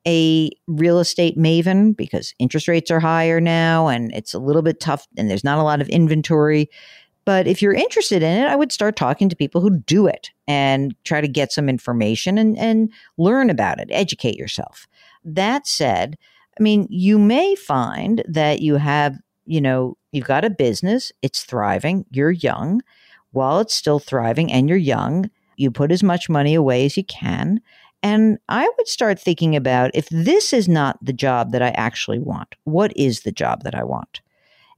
a 0.07 0.51
real 0.67 1.01
estate 1.01 1.37
maven 1.37 1.97
because 1.97 2.33
interest 2.39 2.69
rates 2.69 2.91
are 2.91 3.01
higher 3.01 3.41
now 3.41 3.89
and 3.89 4.15
it's 4.15 4.33
a 4.33 4.39
little 4.39 4.63
bit 4.63 4.81
tough 4.81 5.07
and 5.17 5.29
there's 5.29 5.45
not 5.45 5.59
a 5.59 5.65
lot 5.65 5.81
of 5.81 5.89
inventory. 5.89 6.71
But 7.25 7.47
if 7.47 7.61
you're 7.61 7.75
interested 7.75 8.23
in 8.23 8.39
it, 8.39 8.47
I 8.47 8.57
would 8.57 8.73
start 8.73 8.97
talking 8.97 9.29
to 9.29 9.37
people 9.37 9.61
who 9.61 9.79
do 9.81 10.07
it 10.07 10.31
and 10.47 10.95
try 11.05 11.21
to 11.21 11.29
get 11.29 11.53
some 11.53 11.69
information 11.69 12.39
and, 12.39 12.57
and 12.57 12.91
learn 13.19 13.51
about 13.51 13.81
it, 13.81 13.89
educate 13.91 14.37
yourself. 14.37 14.87
That 15.25 15.67
said, 15.67 16.17
I 16.59 16.63
mean, 16.63 16.87
you 16.89 17.19
may 17.19 17.55
find 17.55 18.25
that 18.27 18.61
you 18.61 18.77
have, 18.77 19.19
you 19.45 19.61
know, 19.61 19.99
you've 20.11 20.25
got 20.25 20.47
a 20.47 20.51
business, 20.51 21.13
it's 21.21 21.43
thriving, 21.43 22.07
you're 22.11 22.31
young. 22.31 22.81
While 23.33 23.61
it's 23.61 23.75
still 23.75 23.99
thriving 23.99 24.51
and 24.51 24.69
you're 24.69 24.79
young, 24.79 25.31
you 25.57 25.71
put 25.71 25.93
as 25.93 26.03
much 26.03 26.29
money 26.29 26.55
away 26.55 26.85
as 26.85 26.97
you 26.97 27.05
can 27.05 27.61
and 28.03 28.39
I 28.49 28.69
would 28.77 28.89
start 28.89 29.19
thinking 29.19 29.57
about 29.57 29.91
if 29.95 30.09
this 30.11 30.53
is 30.53 30.69
not 30.69 30.99
the 31.05 31.13
job 31.13 31.53
that 31.53 31.63
I 31.63 31.71
actually 31.71 32.19
want, 32.19 32.55
what 32.65 32.97
is 32.97 33.23
the 33.23 33.33
job 33.33 33.65
that 33.65 33.75
I 33.75 33.83
want? 33.83 34.21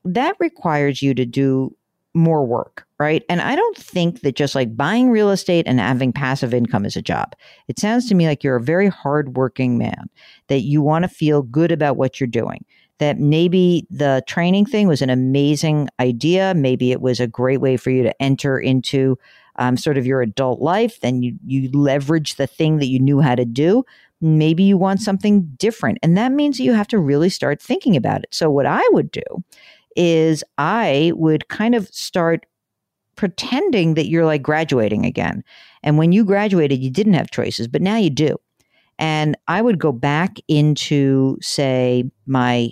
That 0.05 0.37
requires 0.39 1.03
you 1.03 1.13
to 1.15 1.27
do 1.27 1.77
more 2.15 2.45
work, 2.45 2.87
right? 2.99 3.23
And 3.29 3.41
I 3.41 3.55
don't 3.55 3.77
think 3.77 4.23
that 4.23 4.35
just 4.35 4.55
like 4.55 4.77
buying 4.77 5.11
real 5.11 5.31
estate 5.31 5.67
and 5.69 5.79
having 5.79 6.13
passive 6.13 6.55
income 6.55 6.85
is 6.85 6.97
a 6.97 7.03
job. 7.03 7.37
It 7.69 7.79
sounds 7.79 8.09
to 8.09 8.15
me 8.15 8.27
like 8.27 8.43
you're 8.43 8.57
a 8.57 8.63
very 8.63 8.89
hardworking 8.89 9.79
man, 9.79 10.09
that 10.49 10.63
you 10.63 10.83
want 10.83 11.05
to 11.05 11.09
feel 11.09 11.43
good 11.43 11.71
about 11.71 11.97
what 11.97 12.19
you're 12.19 12.27
doing. 12.27 12.65
That 13.01 13.19
maybe 13.19 13.87
the 13.91 14.23
training 14.27 14.67
thing 14.67 14.87
was 14.87 15.03
an 15.03 15.11
amazing 15.11 15.89
idea. 15.99 16.55
Maybe 16.55 16.93
it 16.93 17.01
was 17.01 17.19
a 17.19 17.27
great 17.27 17.61
way 17.61 17.77
for 17.77 17.91
you 17.91 18.03
to 18.05 18.23
enter 18.23 18.59
into 18.59 19.19
um, 19.57 19.77
sort 19.77 19.99
of 19.99 20.07
your 20.07 20.23
adult 20.23 20.61
life, 20.61 21.01
then 21.01 21.23
you 21.23 21.37
you 21.45 21.71
leverage 21.73 22.37
the 22.37 22.47
thing 22.47 22.79
that 22.79 22.87
you 22.87 22.99
knew 22.99 23.21
how 23.21 23.35
to 23.35 23.45
do. 23.45 23.85
Maybe 24.21 24.63
you 24.63 24.77
want 24.77 25.01
something 25.01 25.43
different, 25.57 25.99
and 26.03 26.17
that 26.17 26.33
means 26.33 26.57
that 26.57 26.65
you 26.65 26.73
have 26.73 26.89
to 26.89 26.99
really 26.99 27.29
start 27.29 27.61
thinking 27.61 27.97
about 27.97 28.23
it. 28.23 28.29
So 28.31 28.51
what 28.51 28.67
I 28.67 28.83
would 28.93 29.11
do 29.11 29.23
is 29.97 30.43
I 30.57 31.13
would 31.15 31.49
kind 31.49 31.75
of 31.75 31.89
start 31.89 32.47
pretending 33.17 33.95
that 33.95 34.09
you're 34.09 34.25
like 34.25 34.43
graduating 34.43 35.05
again. 35.05 35.45
And 35.83 35.99
when 35.99 36.13
you 36.13 36.25
graduated, 36.25 36.83
you 36.83 36.91
didn't 36.91 37.15
have 37.15 37.31
choices, 37.31 37.69
but 37.69 37.83
now 37.83 37.97
you 37.97 38.09
do. 38.09 38.37
And 38.99 39.37
I 39.49 39.61
would 39.63 39.79
go 39.79 39.93
back 39.93 40.37
into, 40.49 41.37
say, 41.41 42.05
my 42.27 42.71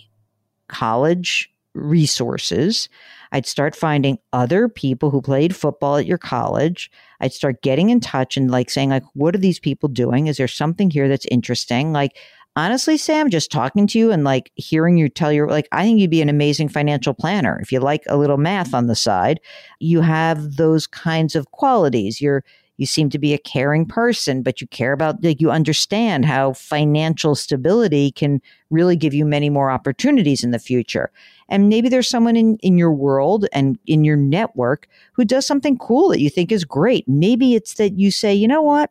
college 0.68 1.50
resources 1.74 2.88
I'd 3.32 3.46
start 3.46 3.76
finding 3.76 4.18
other 4.32 4.68
people 4.68 5.10
who 5.10 5.20
played 5.20 5.54
football 5.54 5.96
at 5.96 6.06
your 6.06 6.18
college. 6.18 6.90
I'd 7.20 7.32
start 7.32 7.62
getting 7.62 7.90
in 7.90 8.00
touch 8.00 8.36
and 8.36 8.50
like 8.50 8.70
saying 8.70 8.90
like 8.90 9.04
what 9.14 9.34
are 9.34 9.38
these 9.38 9.60
people 9.60 9.88
doing? 9.88 10.26
Is 10.26 10.36
there 10.36 10.48
something 10.48 10.90
here 10.90 11.08
that's 11.08 11.26
interesting? 11.26 11.92
Like 11.92 12.16
honestly, 12.56 12.96
Sam, 12.96 13.30
just 13.30 13.50
talking 13.50 13.86
to 13.88 13.98
you 13.98 14.10
and 14.10 14.24
like 14.24 14.50
hearing 14.54 14.96
you 14.96 15.08
tell 15.08 15.32
your 15.32 15.48
like 15.48 15.68
I 15.72 15.84
think 15.84 16.00
you'd 16.00 16.10
be 16.10 16.22
an 16.22 16.28
amazing 16.28 16.68
financial 16.68 17.14
planner. 17.14 17.58
If 17.60 17.72
you 17.72 17.80
like 17.80 18.02
a 18.08 18.16
little 18.16 18.38
math 18.38 18.74
on 18.74 18.86
the 18.86 18.96
side, 18.96 19.40
you 19.80 20.00
have 20.00 20.56
those 20.56 20.86
kinds 20.86 21.34
of 21.34 21.50
qualities. 21.50 22.20
You're 22.20 22.44
you 22.78 22.86
seem 22.86 23.10
to 23.10 23.18
be 23.18 23.34
a 23.34 23.38
caring 23.38 23.84
person, 23.84 24.42
but 24.42 24.60
you 24.60 24.66
care 24.68 24.92
about, 24.92 25.22
like, 25.22 25.40
you 25.40 25.50
understand 25.50 26.24
how 26.24 26.54
financial 26.54 27.34
stability 27.34 28.10
can 28.12 28.40
really 28.70 28.96
give 28.96 29.12
you 29.12 29.26
many 29.26 29.50
more 29.50 29.70
opportunities 29.70 30.42
in 30.42 30.52
the 30.52 30.58
future. 30.58 31.10
And 31.48 31.68
maybe 31.68 31.88
there's 31.88 32.08
someone 32.08 32.36
in, 32.36 32.56
in 32.62 32.78
your 32.78 32.92
world 32.92 33.46
and 33.52 33.78
in 33.86 34.04
your 34.04 34.16
network 34.16 34.88
who 35.12 35.24
does 35.24 35.46
something 35.46 35.76
cool 35.76 36.08
that 36.08 36.20
you 36.20 36.30
think 36.30 36.52
is 36.52 36.64
great. 36.64 37.06
Maybe 37.06 37.54
it's 37.54 37.74
that 37.74 37.98
you 37.98 38.10
say, 38.10 38.34
you 38.34 38.48
know 38.48 38.62
what? 38.62 38.90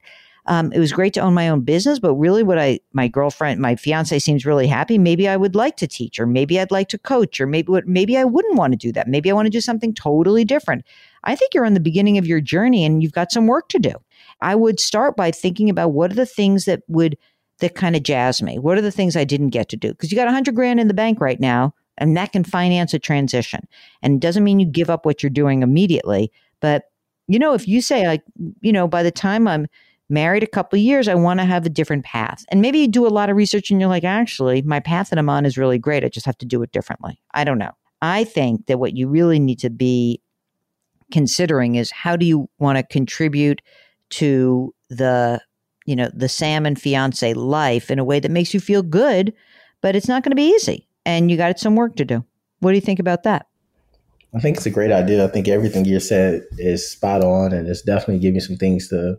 Um, 0.49 0.71
it 0.71 0.79
was 0.79 0.93
great 0.93 1.13
to 1.15 1.19
own 1.19 1.33
my 1.33 1.49
own 1.49 1.61
business, 1.61 1.99
but 1.99 2.15
really, 2.15 2.41
what 2.41 2.57
I, 2.57 2.79
my 2.93 3.09
girlfriend, 3.09 3.59
my 3.59 3.75
fiance 3.75 4.17
seems 4.19 4.45
really 4.45 4.65
happy. 4.65 4.97
Maybe 4.97 5.27
I 5.27 5.35
would 5.35 5.55
like 5.55 5.75
to 5.75 5.87
teach, 5.87 6.21
or 6.21 6.25
maybe 6.25 6.57
I'd 6.57 6.71
like 6.71 6.87
to 6.87 6.97
coach, 6.97 7.41
or 7.41 7.47
maybe 7.47 7.73
maybe 7.85 8.17
I 8.17 8.23
wouldn't 8.23 8.55
want 8.55 8.71
to 8.71 8.77
do 8.77 8.93
that. 8.93 9.09
Maybe 9.09 9.29
I 9.29 9.33
want 9.33 9.47
to 9.47 9.49
do 9.49 9.59
something 9.59 9.93
totally 9.93 10.45
different. 10.45 10.85
I 11.27 11.35
think 11.35 11.53
you're 11.53 11.65
on 11.65 11.73
the 11.73 11.79
beginning 11.79 12.17
of 12.17 12.25
your 12.25 12.41
journey 12.41 12.85
and 12.85 13.03
you've 13.03 13.11
got 13.11 13.31
some 13.31 13.45
work 13.47 13.69
to 13.69 13.79
do. 13.79 13.93
I 14.41 14.55
would 14.55 14.79
start 14.79 15.15
by 15.15 15.29
thinking 15.29 15.69
about 15.69 15.89
what 15.89 16.11
are 16.11 16.15
the 16.15 16.25
things 16.25 16.65
that 16.65 16.81
would 16.87 17.17
that 17.59 17.75
kind 17.75 17.95
of 17.95 18.03
jazz 18.03 18.41
me. 18.41 18.59
What 18.59 18.77
are 18.77 18.81
the 18.81 18.91
things 18.91 19.15
I 19.15 19.23
didn't 19.23 19.49
get 19.49 19.67
to 19.69 19.77
do? 19.77 19.89
Because 19.89 20.11
you 20.11 20.17
got 20.17 20.27
a 20.27 20.31
hundred 20.31 20.55
grand 20.55 20.79
in 20.79 20.87
the 20.87 20.93
bank 20.93 21.19
right 21.19 21.39
now, 21.39 21.73
and 21.97 22.15
that 22.15 22.31
can 22.31 22.43
finance 22.43 22.93
a 22.93 22.99
transition. 22.99 23.67
And 24.01 24.15
it 24.15 24.19
doesn't 24.19 24.43
mean 24.43 24.59
you 24.59 24.65
give 24.65 24.89
up 24.89 25.05
what 25.05 25.21
you're 25.21 25.29
doing 25.29 25.63
immediately, 25.63 26.31
but 26.61 26.83
you 27.27 27.39
know, 27.39 27.53
if 27.53 27.67
you 27.67 27.81
say 27.81 28.07
like, 28.07 28.23
you 28.61 28.71
know, 28.71 28.87
by 28.87 29.03
the 29.03 29.11
time 29.11 29.47
I'm 29.47 29.67
married 30.09 30.43
a 30.43 30.47
couple 30.47 30.79
years, 30.79 31.07
I 31.07 31.15
want 31.15 31.39
to 31.41 31.45
have 31.45 31.65
a 31.65 31.69
different 31.69 32.05
path. 32.05 32.45
And 32.49 32.61
maybe 32.61 32.79
you 32.79 32.87
do 32.87 33.05
a 33.05 33.09
lot 33.09 33.29
of 33.29 33.35
research 33.35 33.69
and 33.69 33.81
you're 33.81 33.89
like, 33.89 34.05
actually, 34.05 34.61
my 34.61 34.79
path 34.79 35.09
that 35.09 35.19
I'm 35.19 35.29
on 35.29 35.45
is 35.45 35.57
really 35.57 35.77
great. 35.77 36.05
I 36.05 36.09
just 36.09 36.25
have 36.25 36.37
to 36.37 36.45
do 36.45 36.61
it 36.63 36.71
differently. 36.71 37.19
I 37.33 37.43
don't 37.43 37.57
know. 37.57 37.71
I 38.01 38.23
think 38.23 38.67
that 38.67 38.79
what 38.79 38.95
you 38.95 39.09
really 39.09 39.39
need 39.39 39.59
to 39.59 39.69
be 39.69 40.21
considering 41.11 41.75
is 41.75 41.91
how 41.91 42.15
do 42.15 42.25
you 42.25 42.49
want 42.59 42.77
to 42.77 42.83
contribute 42.83 43.61
to 44.09 44.73
the 44.89 45.41
you 45.85 45.95
know 45.95 46.09
the 46.13 46.29
Sam 46.29 46.65
and 46.65 46.79
fiance 46.79 47.33
life 47.33 47.89
in 47.89 47.99
a 47.99 48.03
way 48.03 48.19
that 48.19 48.31
makes 48.31 48.53
you 48.53 48.59
feel 48.59 48.83
good, 48.83 49.33
but 49.81 49.95
it's 49.95 50.07
not 50.07 50.23
going 50.23 50.31
to 50.31 50.35
be 50.35 50.53
easy, 50.53 50.87
and 51.05 51.31
you 51.31 51.37
got 51.37 51.59
some 51.59 51.75
work 51.75 51.95
to 51.97 52.05
do. 52.05 52.25
What 52.59 52.71
do 52.71 52.75
you 52.75 52.81
think 52.81 52.99
about 52.99 53.23
that? 53.23 53.47
I 54.35 54.39
think 54.39 54.57
it's 54.57 54.65
a 54.65 54.71
great 54.71 54.91
idea. 54.91 55.23
I 55.23 55.27
think 55.27 55.47
everything 55.47 55.85
you 55.85 55.99
said 55.99 56.43
is 56.57 56.89
spot 56.89 57.23
on, 57.23 57.53
and 57.53 57.67
it's 57.67 57.81
definitely 57.81 58.19
giving 58.19 58.35
me 58.35 58.39
some 58.41 58.57
things 58.57 58.89
to 58.89 59.17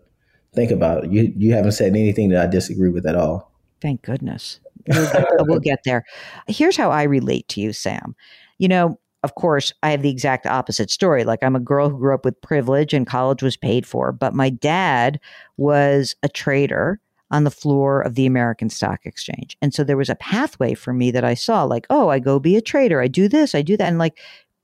think 0.55 0.71
about. 0.71 1.11
You 1.11 1.33
you 1.37 1.55
haven't 1.55 1.73
said 1.73 1.97
anything 1.97 2.29
that 2.31 2.45
I 2.45 2.47
disagree 2.47 2.91
with 2.91 3.07
at 3.07 3.17
all. 3.17 3.53
Thank 3.81 4.03
goodness. 4.03 4.61
We'll 4.87 5.13
get, 5.13 5.27
we'll 5.41 5.61
get 5.61 5.81
there. 5.85 6.05
Here's 6.47 6.77
how 6.77 6.91
I 6.91 7.05
relate 7.05 7.49
to 7.49 7.61
you, 7.61 7.73
Sam. 7.73 8.15
You 8.59 8.69
know, 8.69 8.99
of 9.25 9.35
course, 9.35 9.73
I 9.83 9.91
have 9.91 10.03
the 10.03 10.11
exact 10.11 10.47
opposite 10.47 10.91
story. 10.91 11.25
Like, 11.25 11.43
I'm 11.43 11.57
a 11.57 11.61
girl 11.61 11.89
who 11.89 11.99
grew 11.99 12.15
up 12.15 12.25
with 12.25 12.41
privilege 12.41 12.95
and 12.95 13.07
college 13.07 13.43
was 13.43 13.57
paid 13.57 13.87
for, 13.87 14.13
but 14.13 14.35
my 14.35 14.49
dad 14.49 15.19
was 15.57 16.15
a 16.23 16.29
trader 16.29 17.01
on 17.31 17.45
the 17.45 17.51
floor 17.51 18.01
of 18.01 18.15
the 18.15 18.27
American 18.27 18.71
Stock 18.71 19.01
Exchange. 19.05 19.57
And 19.61 19.75
so 19.75 19.85
there 19.85 19.97
was 19.97 20.09
a 20.09 20.15
pathway 20.15 20.75
for 20.75 20.93
me 20.93 21.11
that 21.11 21.25
I 21.25 21.35
saw, 21.35 21.65
like, 21.65 21.87
oh, 21.91 22.09
I 22.09 22.21
go 22.21 22.39
be 22.39 22.57
a 22.57 22.63
trader, 22.63 23.03
I 23.03 23.09
do 23.09 23.29
this, 23.29 23.55
I 23.55 23.63
do 23.63 23.77
that. 23.77 23.89
And 23.89 23.99
like 23.99 24.19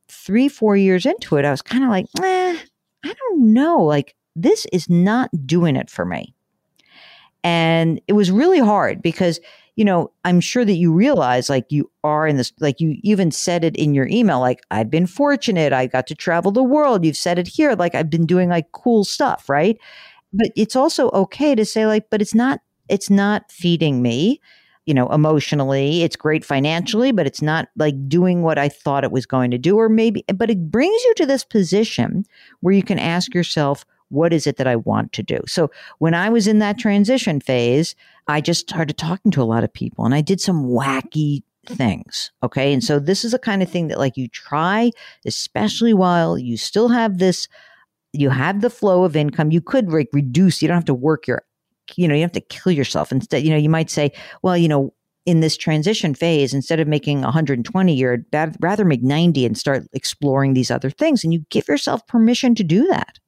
three, 0.09 0.49
four 0.49 0.77
years 0.77 1.05
into 1.05 1.37
it, 1.37 1.45
I 1.45 1.51
was 1.51 1.63
kind 1.63 1.85
of 1.85 1.91
like, 1.91 2.07
eh, 2.23 2.59
I 3.05 3.13
don't 3.13 3.53
know. 3.53 3.83
Like, 3.83 4.15
this 4.37 4.67
is 4.73 4.89
not 4.89 5.31
doing 5.47 5.77
it 5.77 5.91
for 5.91 6.05
me. 6.05 6.35
And 7.43 8.01
it 8.09 8.15
was 8.15 8.31
really 8.31 8.61
hard 8.61 9.03
because, 9.03 9.41
you 9.77 9.85
know, 9.85 10.13
I'm 10.25 10.41
sure 10.41 10.65
that 10.65 10.75
you 10.75 10.93
realize 10.93 11.51
like 11.51 11.67
you 11.71 11.91
are 12.05 12.27
in 12.27 12.37
this, 12.37 12.53
like 12.61 12.81
you 12.81 12.97
even 13.03 13.31
said 13.31 13.65
it 13.65 13.77
in 13.77 13.95
your 13.95 14.07
email, 14.07 14.41
like, 14.41 14.61
I've 14.71 14.91
been 14.91 15.07
fortunate. 15.07 15.73
I 15.73 15.87
got 15.87 16.07
to 16.09 16.15
travel 16.15 16.53
the 16.53 16.63
world. 16.63 17.05
You've 17.05 17.17
said 17.17 17.39
it 17.39 17.49
here. 17.49 17.75
Like, 17.75 17.95
I've 17.95 18.11
been 18.11 18.27
doing 18.27 18.49
like 18.49 18.71
cool 18.73 19.05
stuff, 19.05 19.49
right? 19.49 19.77
But 20.33 20.51
it's 20.57 20.77
also 20.77 21.11
okay 21.11 21.55
to 21.55 21.65
say, 21.65 21.87
like, 21.87 22.09
but 22.11 22.23
it's 22.23 22.35
not, 22.35 22.61
it's 22.89 23.11
not 23.11 23.51
feeding 23.51 24.03
me 24.03 24.41
you 24.87 24.93
know, 24.93 25.09
emotionally. 25.09 26.03
It's 26.03 26.17
great 26.17 26.45
financially, 26.45 27.13
but 27.13 27.27
it's 27.27 27.41
not 27.41 27.69
like 27.77 27.95
doing 28.09 28.43
what 28.43 28.59
I 28.59 28.69
thought 28.69 29.05
it 29.05 29.13
was 29.13 29.27
going 29.27 29.51
to 29.51 29.59
do. 29.59 29.77
Or 29.77 29.89
maybe, 29.89 30.25
but 30.35 30.51
it 30.51 30.71
brings 30.71 31.03
you 31.05 31.15
to 31.15 31.27
this 31.27 31.45
position 31.45 32.25
where 32.61 32.75
you 32.75 32.83
can 32.83 32.99
ask 32.99 33.35
yourself, 33.35 33.87
what 34.09 34.33
is 34.33 34.47
it 34.47 34.57
that 34.57 34.67
I 34.67 34.77
want 34.77 35.13
to 35.15 35.23
do? 35.23 35.41
So 35.47 35.71
when 35.99 36.15
I 36.15 36.29
was 36.29 36.47
in 36.47 36.59
that 36.61 36.79
transition 36.79 37.41
phase, 37.41 37.95
I 38.29 38.41
just 38.41 38.61
started 38.61 38.97
talking 38.97 39.31
to 39.33 39.43
a 39.43 39.45
lot 39.45 39.65
of 39.65 39.73
people 39.73 40.05
and 40.05 40.15
I 40.15 40.21
did 40.21 40.41
some 40.41 40.65
wacky 40.65 41.43
things. 41.67 42.31
Okay. 42.43 42.73
And 42.73 42.83
so 42.85 42.99
this 42.99 43.25
is 43.25 43.33
the 43.33 43.39
kind 43.39 43.63
of 43.63 43.71
thing 43.71 43.89
that 43.89 43.99
like 43.99 44.17
you 44.17 44.29
try, 44.29 44.91
especially 45.25 45.95
while 45.95 46.39
you 46.39 46.57
still 46.57 46.89
have 46.89 47.19
this, 47.19 47.49
you 48.13 48.31
have 48.31 48.61
the 48.61 48.71
flow 48.71 49.05
of 49.05 49.17
income. 49.17 49.51
You 49.51 49.61
could 49.61 49.91
like 49.91 50.09
reduce, 50.13 50.63
you 50.63 50.69
don't 50.69 50.77
have 50.77 50.85
to 50.87 50.95
work 50.95 51.27
your, 51.27 51.43
you 51.97 52.07
know, 52.07 52.15
you 52.15 52.23
have 52.23 52.33
to 52.33 52.41
kill 52.41 52.73
yourself. 52.73 53.11
Instead, 53.13 53.43
you 53.43 53.51
know, 53.51 53.57
you 53.57 53.69
might 53.69 53.91
say, 53.91 54.13
well, 54.43 54.57
you 54.57 54.69
know, 54.69 54.93
in 55.27 55.41
this 55.41 55.57
transition 55.57 56.15
phase, 56.15 56.53
instead 56.53 56.81
of 56.81 56.87
making 56.87 57.23
120 57.23 57.93
a 57.93 57.95
year, 57.95 58.27
rather 58.61 58.85
make 58.85 59.03
90 59.03 59.47
and 59.47 59.57
start 59.57 59.85
exploring 59.95 60.53
these 60.53 60.71
other 60.71 60.91
things. 60.91 61.25
And 61.25 61.33
you 61.33 61.45
give 61.49 61.67
yourself 61.67 62.07
permission 62.07 62.55
to 62.57 62.65
do 62.65 62.87
that. 62.89 63.19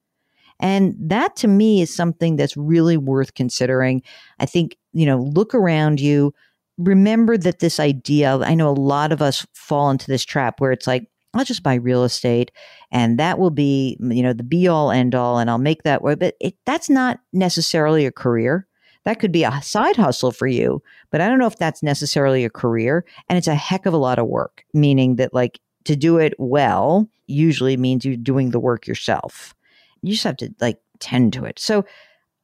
And 0.61 0.95
that 0.99 1.37
to 1.37 1.49
me 1.49 1.83
is 1.83 1.95
something 1.95 2.37
that's 2.37 2.57
really 2.57 2.97
worth 2.97 3.35
considering. 3.35 4.03
I 4.39 4.47
think, 4.47 4.77
you 4.93 5.07
know, 5.07 5.19
look 5.19 5.55
around 5.55 6.01
you. 6.01 6.33
Remember 6.79 7.37
that 7.39 7.59
this 7.59 7.81
idea, 7.81 8.39
I 8.39 8.55
know 8.55 8.69
a 8.69 8.73
lot 8.73 9.13
of 9.13 9.23
us 9.23 9.47
fall 9.55 9.91
into 9.91 10.07
this 10.07 10.25
trap 10.25 10.61
where 10.61 10.73
it's 10.73 10.87
like, 10.87 11.09
I'll 11.35 11.45
just 11.45 11.63
buy 11.63 11.75
real 11.75 12.05
estate 12.05 12.51
and 12.91 13.19
that 13.19 13.39
will 13.39 13.51
be, 13.51 13.99
you 14.01 14.23
know, 14.23 14.33
the 14.33 14.43
be 14.43 14.69
all 14.69 14.91
end 14.91 15.15
all 15.15 15.39
and 15.39 15.51
I'll 15.51 15.59
make 15.59 15.83
that 15.83 16.03
work. 16.03 16.19
But 16.19 16.35
it, 16.41 16.55
that's 16.65 16.89
not 16.89 17.21
necessarily 17.33 18.07
a 18.07 18.13
career. 18.13 18.67
That 19.05 19.21
could 19.21 19.33
be 19.33 19.45
a 19.45 19.63
side 19.63 19.97
hustle 19.97 20.33
for 20.33 20.47
you, 20.47 20.83
but 21.11 21.21
I 21.21 21.29
don't 21.29 21.39
know 21.39 21.47
if 21.47 21.59
that's 21.59 21.83
necessarily 21.83 22.45
a 22.45 22.51
career. 22.51 23.05
And 23.29 23.37
it's 23.37 23.47
a 23.47 23.55
heck 23.55 23.87
of 23.87 23.95
a 23.95 23.99
lot 23.99 24.19
of 24.19 24.27
work, 24.27 24.65
meaning 24.75 25.17
that 25.17 25.35
like 25.35 25.61
to 25.85 25.95
do 25.95 26.19
it 26.19 26.35
well 26.39 27.09
usually 27.27 27.77
means 27.77 28.05
you're 28.05 28.17
doing 28.17 28.51
the 28.51 28.61
work 28.61 28.87
yourself. 28.87 29.55
You 30.03 30.13
just 30.13 30.25
have 30.25 30.37
to 30.39 30.55
like 30.61 30.79
tend 30.99 31.33
to 31.35 31.45
it. 31.45 31.59
So 31.59 31.85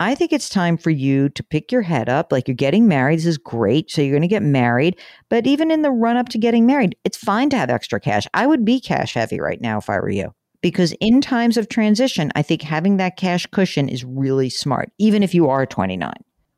I 0.00 0.16
think 0.16 0.32
it's 0.32 0.49
time 0.49 0.76
for 0.76 0.90
you 0.90 1.28
to 1.28 1.42
pick 1.44 1.71
your 1.71 1.82
head 1.82 2.09
up. 2.09 2.32
Like 2.32 2.49
you're 2.49 2.56
getting 2.56 2.88
married. 2.88 3.18
This 3.18 3.26
is 3.26 3.38
great. 3.38 3.90
So 3.90 4.02
you're 4.02 4.11
going 4.11 4.23
to 4.23 4.28
get 4.28 4.42
married. 4.42 4.99
But 5.28 5.47
even 5.47 5.71
in 5.71 5.82
the 5.82 5.92
run 5.92 6.16
up 6.16 6.28
to 6.30 6.38
getting 6.38 6.66
married, 6.66 6.97
it's 7.04 7.16
fine 7.16 7.50
to 7.50 7.56
have 7.56 7.71
extra 7.71 8.00
cash. 8.00 8.26
I 8.35 8.47
would 8.47 8.64
be 8.64 8.80
cash 8.80 9.14
heavy 9.14 9.40
right 9.40 9.61
now 9.61 9.78
if 9.78 9.88
I 9.88 10.00
were 10.00 10.11
you. 10.11 10.35
Because 10.61 10.92
in 11.00 11.21
times 11.21 11.56
of 11.56 11.68
transition, 11.68 12.32
I 12.35 12.42
think 12.42 12.62
having 12.62 12.97
that 12.97 13.16
cash 13.16 13.47
cushion 13.47 13.88
is 13.88 14.04
really 14.04 14.49
smart, 14.49 14.92
even 14.99 15.23
if 15.23 15.35
you 15.35 15.49
are 15.49 15.66
29. 15.66 16.12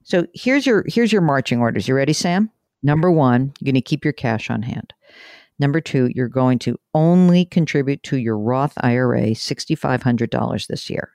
So 0.04 0.26
here's 0.34 0.66
your 0.66 0.84
here's 0.86 1.12
your 1.12 1.22
marching 1.22 1.60
orders. 1.60 1.88
You 1.88 1.94
ready, 1.94 2.12
Sam? 2.12 2.50
Number 2.83 3.11
one, 3.11 3.52
you're 3.61 3.72
going 3.72 3.74
to 3.74 3.80
keep 3.80 4.04
your 4.04 4.12
cash 4.12 4.50
on 4.50 4.62
hand. 4.62 4.92
Number 5.58 5.80
two, 5.80 6.10
you're 6.14 6.28
going 6.28 6.58
to 6.60 6.78
only 6.94 7.44
contribute 7.44 8.02
to 8.04 8.16
your 8.16 8.38
Roth 8.38 8.74
IRA 8.78 9.30
$6,500 9.30 10.66
this 10.66 10.90
year. 10.90 11.12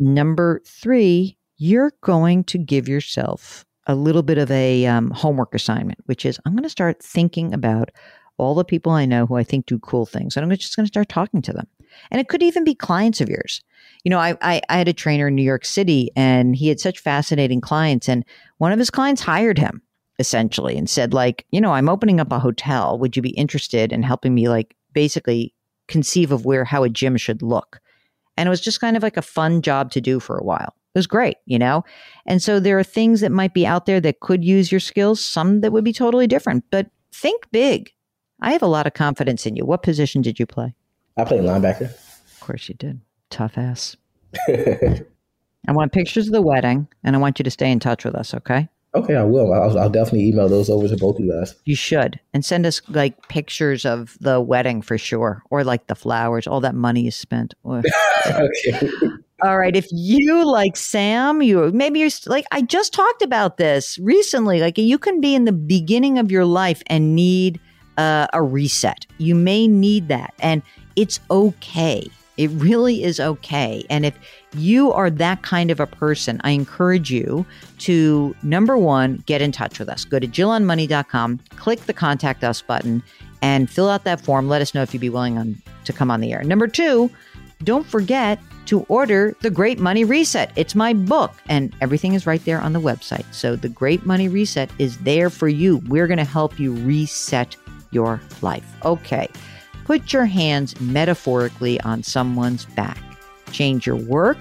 Number 0.00 0.60
three, 0.66 1.36
you're 1.56 1.92
going 2.02 2.44
to 2.44 2.58
give 2.58 2.88
yourself 2.88 3.64
a 3.86 3.94
little 3.94 4.22
bit 4.22 4.38
of 4.38 4.50
a 4.50 4.86
um, 4.86 5.10
homework 5.10 5.54
assignment, 5.54 5.98
which 6.06 6.26
is 6.26 6.38
I'm 6.44 6.52
going 6.52 6.62
to 6.62 6.68
start 6.68 7.02
thinking 7.02 7.54
about 7.54 7.90
all 8.36 8.54
the 8.54 8.64
people 8.64 8.92
I 8.92 9.04
know 9.04 9.26
who 9.26 9.36
I 9.36 9.44
think 9.44 9.66
do 9.66 9.78
cool 9.80 10.06
things. 10.06 10.36
And 10.36 10.44
I'm 10.44 10.56
just 10.56 10.76
going 10.76 10.84
to 10.84 10.92
start 10.92 11.08
talking 11.08 11.42
to 11.42 11.52
them. 11.52 11.66
And 12.10 12.20
it 12.20 12.28
could 12.28 12.42
even 12.42 12.64
be 12.64 12.74
clients 12.74 13.20
of 13.20 13.28
yours. 13.28 13.62
You 14.04 14.10
know, 14.10 14.18
I, 14.18 14.36
I, 14.40 14.62
I 14.68 14.78
had 14.78 14.88
a 14.88 14.92
trainer 14.92 15.28
in 15.28 15.34
New 15.34 15.42
York 15.42 15.64
City 15.64 16.10
and 16.14 16.54
he 16.54 16.68
had 16.68 16.78
such 16.78 17.00
fascinating 17.00 17.60
clients. 17.60 18.08
And 18.08 18.24
one 18.58 18.72
of 18.72 18.78
his 18.78 18.90
clients 18.90 19.22
hired 19.22 19.58
him 19.58 19.82
essentially 20.18 20.76
and 20.76 20.90
said 20.90 21.14
like 21.14 21.46
you 21.50 21.60
know 21.60 21.72
i'm 21.72 21.88
opening 21.88 22.20
up 22.20 22.32
a 22.32 22.38
hotel. 22.38 22.98
Would 22.98 23.16
you 23.16 23.22
be 23.22 23.30
interested 23.30 23.92
in 23.92 24.02
helping 24.02 24.34
me 24.34 24.48
like 24.48 24.74
basically 24.92 25.54
conceive 25.86 26.32
of 26.32 26.44
where 26.44 26.64
how 26.64 26.82
a 26.82 26.88
gym 26.88 27.16
should 27.16 27.42
look? 27.42 27.80
And 28.36 28.46
it 28.46 28.50
was 28.50 28.60
just 28.60 28.80
kind 28.80 28.96
of 28.96 29.02
like 29.02 29.16
a 29.16 29.22
fun 29.22 29.62
job 29.62 29.90
to 29.92 30.00
do 30.00 30.20
for 30.20 30.36
a 30.38 30.44
while. 30.44 30.74
It 30.94 30.98
was 30.98 31.06
great 31.06 31.36
you 31.46 31.58
know? 31.58 31.84
And 32.26 32.42
so 32.42 32.60
there 32.60 32.78
are 32.78 32.84
things 32.84 33.20
that 33.20 33.32
might 33.32 33.54
be 33.54 33.66
out 33.66 33.86
there 33.86 34.00
that 34.00 34.20
could 34.20 34.44
use 34.44 34.72
your 34.72 34.80
skills 34.80 35.24
some 35.24 35.60
that 35.60 35.72
would 35.72 35.84
be 35.84 35.92
totally 35.92 36.26
different 36.26 36.64
but 36.70 36.90
think 37.12 37.46
big. 37.52 37.92
I 38.40 38.52
have 38.52 38.62
a 38.62 38.66
lot 38.66 38.86
of 38.86 38.94
confidence 38.94 39.46
in 39.46 39.56
you. 39.56 39.64
What 39.64 39.82
position 39.82 40.22
did 40.22 40.38
you 40.38 40.46
play? 40.46 40.74
I 41.16 41.24
played 41.24 41.42
linebacker. 41.42 41.90
Of 41.90 42.40
course 42.40 42.68
you 42.68 42.76
did. 42.76 43.00
Tough 43.30 43.58
ass. 43.58 43.96
I 45.68 45.72
want 45.72 45.92
pictures 45.92 46.26
of 46.26 46.32
the 46.32 46.42
wedding 46.42 46.88
and 47.04 47.14
i 47.14 47.18
want 47.18 47.38
you 47.38 47.42
to 47.42 47.50
stay 47.50 47.70
in 47.70 47.80
touch 47.80 48.04
with 48.04 48.14
us 48.14 48.34
okay 48.34 48.68
Okay, 48.98 49.16
I 49.16 49.22
will. 49.22 49.52
I'll, 49.52 49.78
I'll, 49.78 49.90
definitely 49.90 50.28
email 50.28 50.48
those 50.48 50.68
over 50.68 50.88
to 50.88 50.96
both 50.96 51.18
of 51.18 51.24
you 51.24 51.32
guys. 51.32 51.54
You 51.64 51.76
should, 51.76 52.18
and 52.34 52.44
send 52.44 52.66
us 52.66 52.82
like 52.88 53.28
pictures 53.28 53.84
of 53.84 54.16
the 54.20 54.40
wedding 54.40 54.82
for 54.82 54.98
sure, 54.98 55.42
or 55.50 55.64
like 55.64 55.86
the 55.86 55.94
flowers, 55.94 56.46
all 56.46 56.60
that 56.60 56.74
money 56.74 57.02
you 57.02 57.10
spent. 57.10 57.54
okay. 57.64 58.90
All 59.44 59.56
right. 59.56 59.76
If 59.76 59.86
you 59.92 60.44
like 60.44 60.76
Sam, 60.76 61.42
you 61.42 61.70
maybe 61.72 62.00
you're 62.00 62.10
like 62.26 62.44
I 62.50 62.62
just 62.62 62.92
talked 62.92 63.22
about 63.22 63.56
this 63.56 63.96
recently. 63.98 64.60
Like 64.60 64.78
you 64.78 64.98
can 64.98 65.20
be 65.20 65.34
in 65.34 65.44
the 65.44 65.52
beginning 65.52 66.18
of 66.18 66.32
your 66.32 66.44
life 66.44 66.82
and 66.88 67.14
need 67.14 67.60
uh, 67.96 68.26
a 68.32 68.42
reset. 68.42 69.06
You 69.18 69.36
may 69.36 69.68
need 69.68 70.08
that, 70.08 70.34
and 70.40 70.62
it's 70.96 71.20
okay. 71.30 72.08
It 72.38 72.48
really 72.52 73.04
is 73.04 73.20
okay. 73.20 73.84
And 73.90 74.06
if 74.06 74.18
you 74.56 74.92
are 74.92 75.10
that 75.10 75.42
kind 75.42 75.70
of 75.70 75.80
a 75.80 75.86
person, 75.86 76.40
I 76.44 76.50
encourage 76.50 77.10
you 77.10 77.44
to 77.80 78.34
number 78.42 78.78
one, 78.78 79.22
get 79.26 79.42
in 79.42 79.52
touch 79.52 79.78
with 79.78 79.88
us. 79.88 80.04
Go 80.04 80.18
to 80.18 80.26
jillonmoney.com, 80.26 81.40
click 81.56 81.80
the 81.80 81.92
contact 81.92 82.44
us 82.44 82.62
button, 82.62 83.02
and 83.42 83.68
fill 83.68 83.90
out 83.90 84.04
that 84.04 84.20
form. 84.20 84.48
Let 84.48 84.62
us 84.62 84.74
know 84.74 84.82
if 84.82 84.94
you'd 84.94 85.00
be 85.00 85.10
willing 85.10 85.36
on, 85.36 85.60
to 85.84 85.92
come 85.92 86.10
on 86.10 86.20
the 86.20 86.32
air. 86.32 86.42
Number 86.44 86.68
two, 86.68 87.10
don't 87.64 87.86
forget 87.86 88.38
to 88.66 88.80
order 88.88 89.34
The 89.40 89.50
Great 89.50 89.78
Money 89.78 90.04
Reset. 90.04 90.52
It's 90.54 90.74
my 90.74 90.92
book, 90.92 91.32
and 91.48 91.74
everything 91.80 92.14
is 92.14 92.26
right 92.26 92.44
there 92.44 92.60
on 92.60 92.72
the 92.72 92.80
website. 92.80 93.24
So, 93.32 93.56
The 93.56 93.68
Great 93.68 94.06
Money 94.06 94.28
Reset 94.28 94.70
is 94.78 94.98
there 94.98 95.30
for 95.30 95.48
you. 95.48 95.78
We're 95.88 96.06
going 96.06 96.18
to 96.18 96.24
help 96.24 96.60
you 96.60 96.74
reset 96.74 97.56
your 97.90 98.20
life. 98.42 98.64
Okay. 98.84 99.28
Put 99.88 100.12
your 100.12 100.26
hands 100.26 100.78
metaphorically 100.82 101.80
on 101.80 102.02
someone's 102.02 102.66
back. 102.66 103.02
Change 103.52 103.86
your 103.86 103.96
work, 103.96 104.36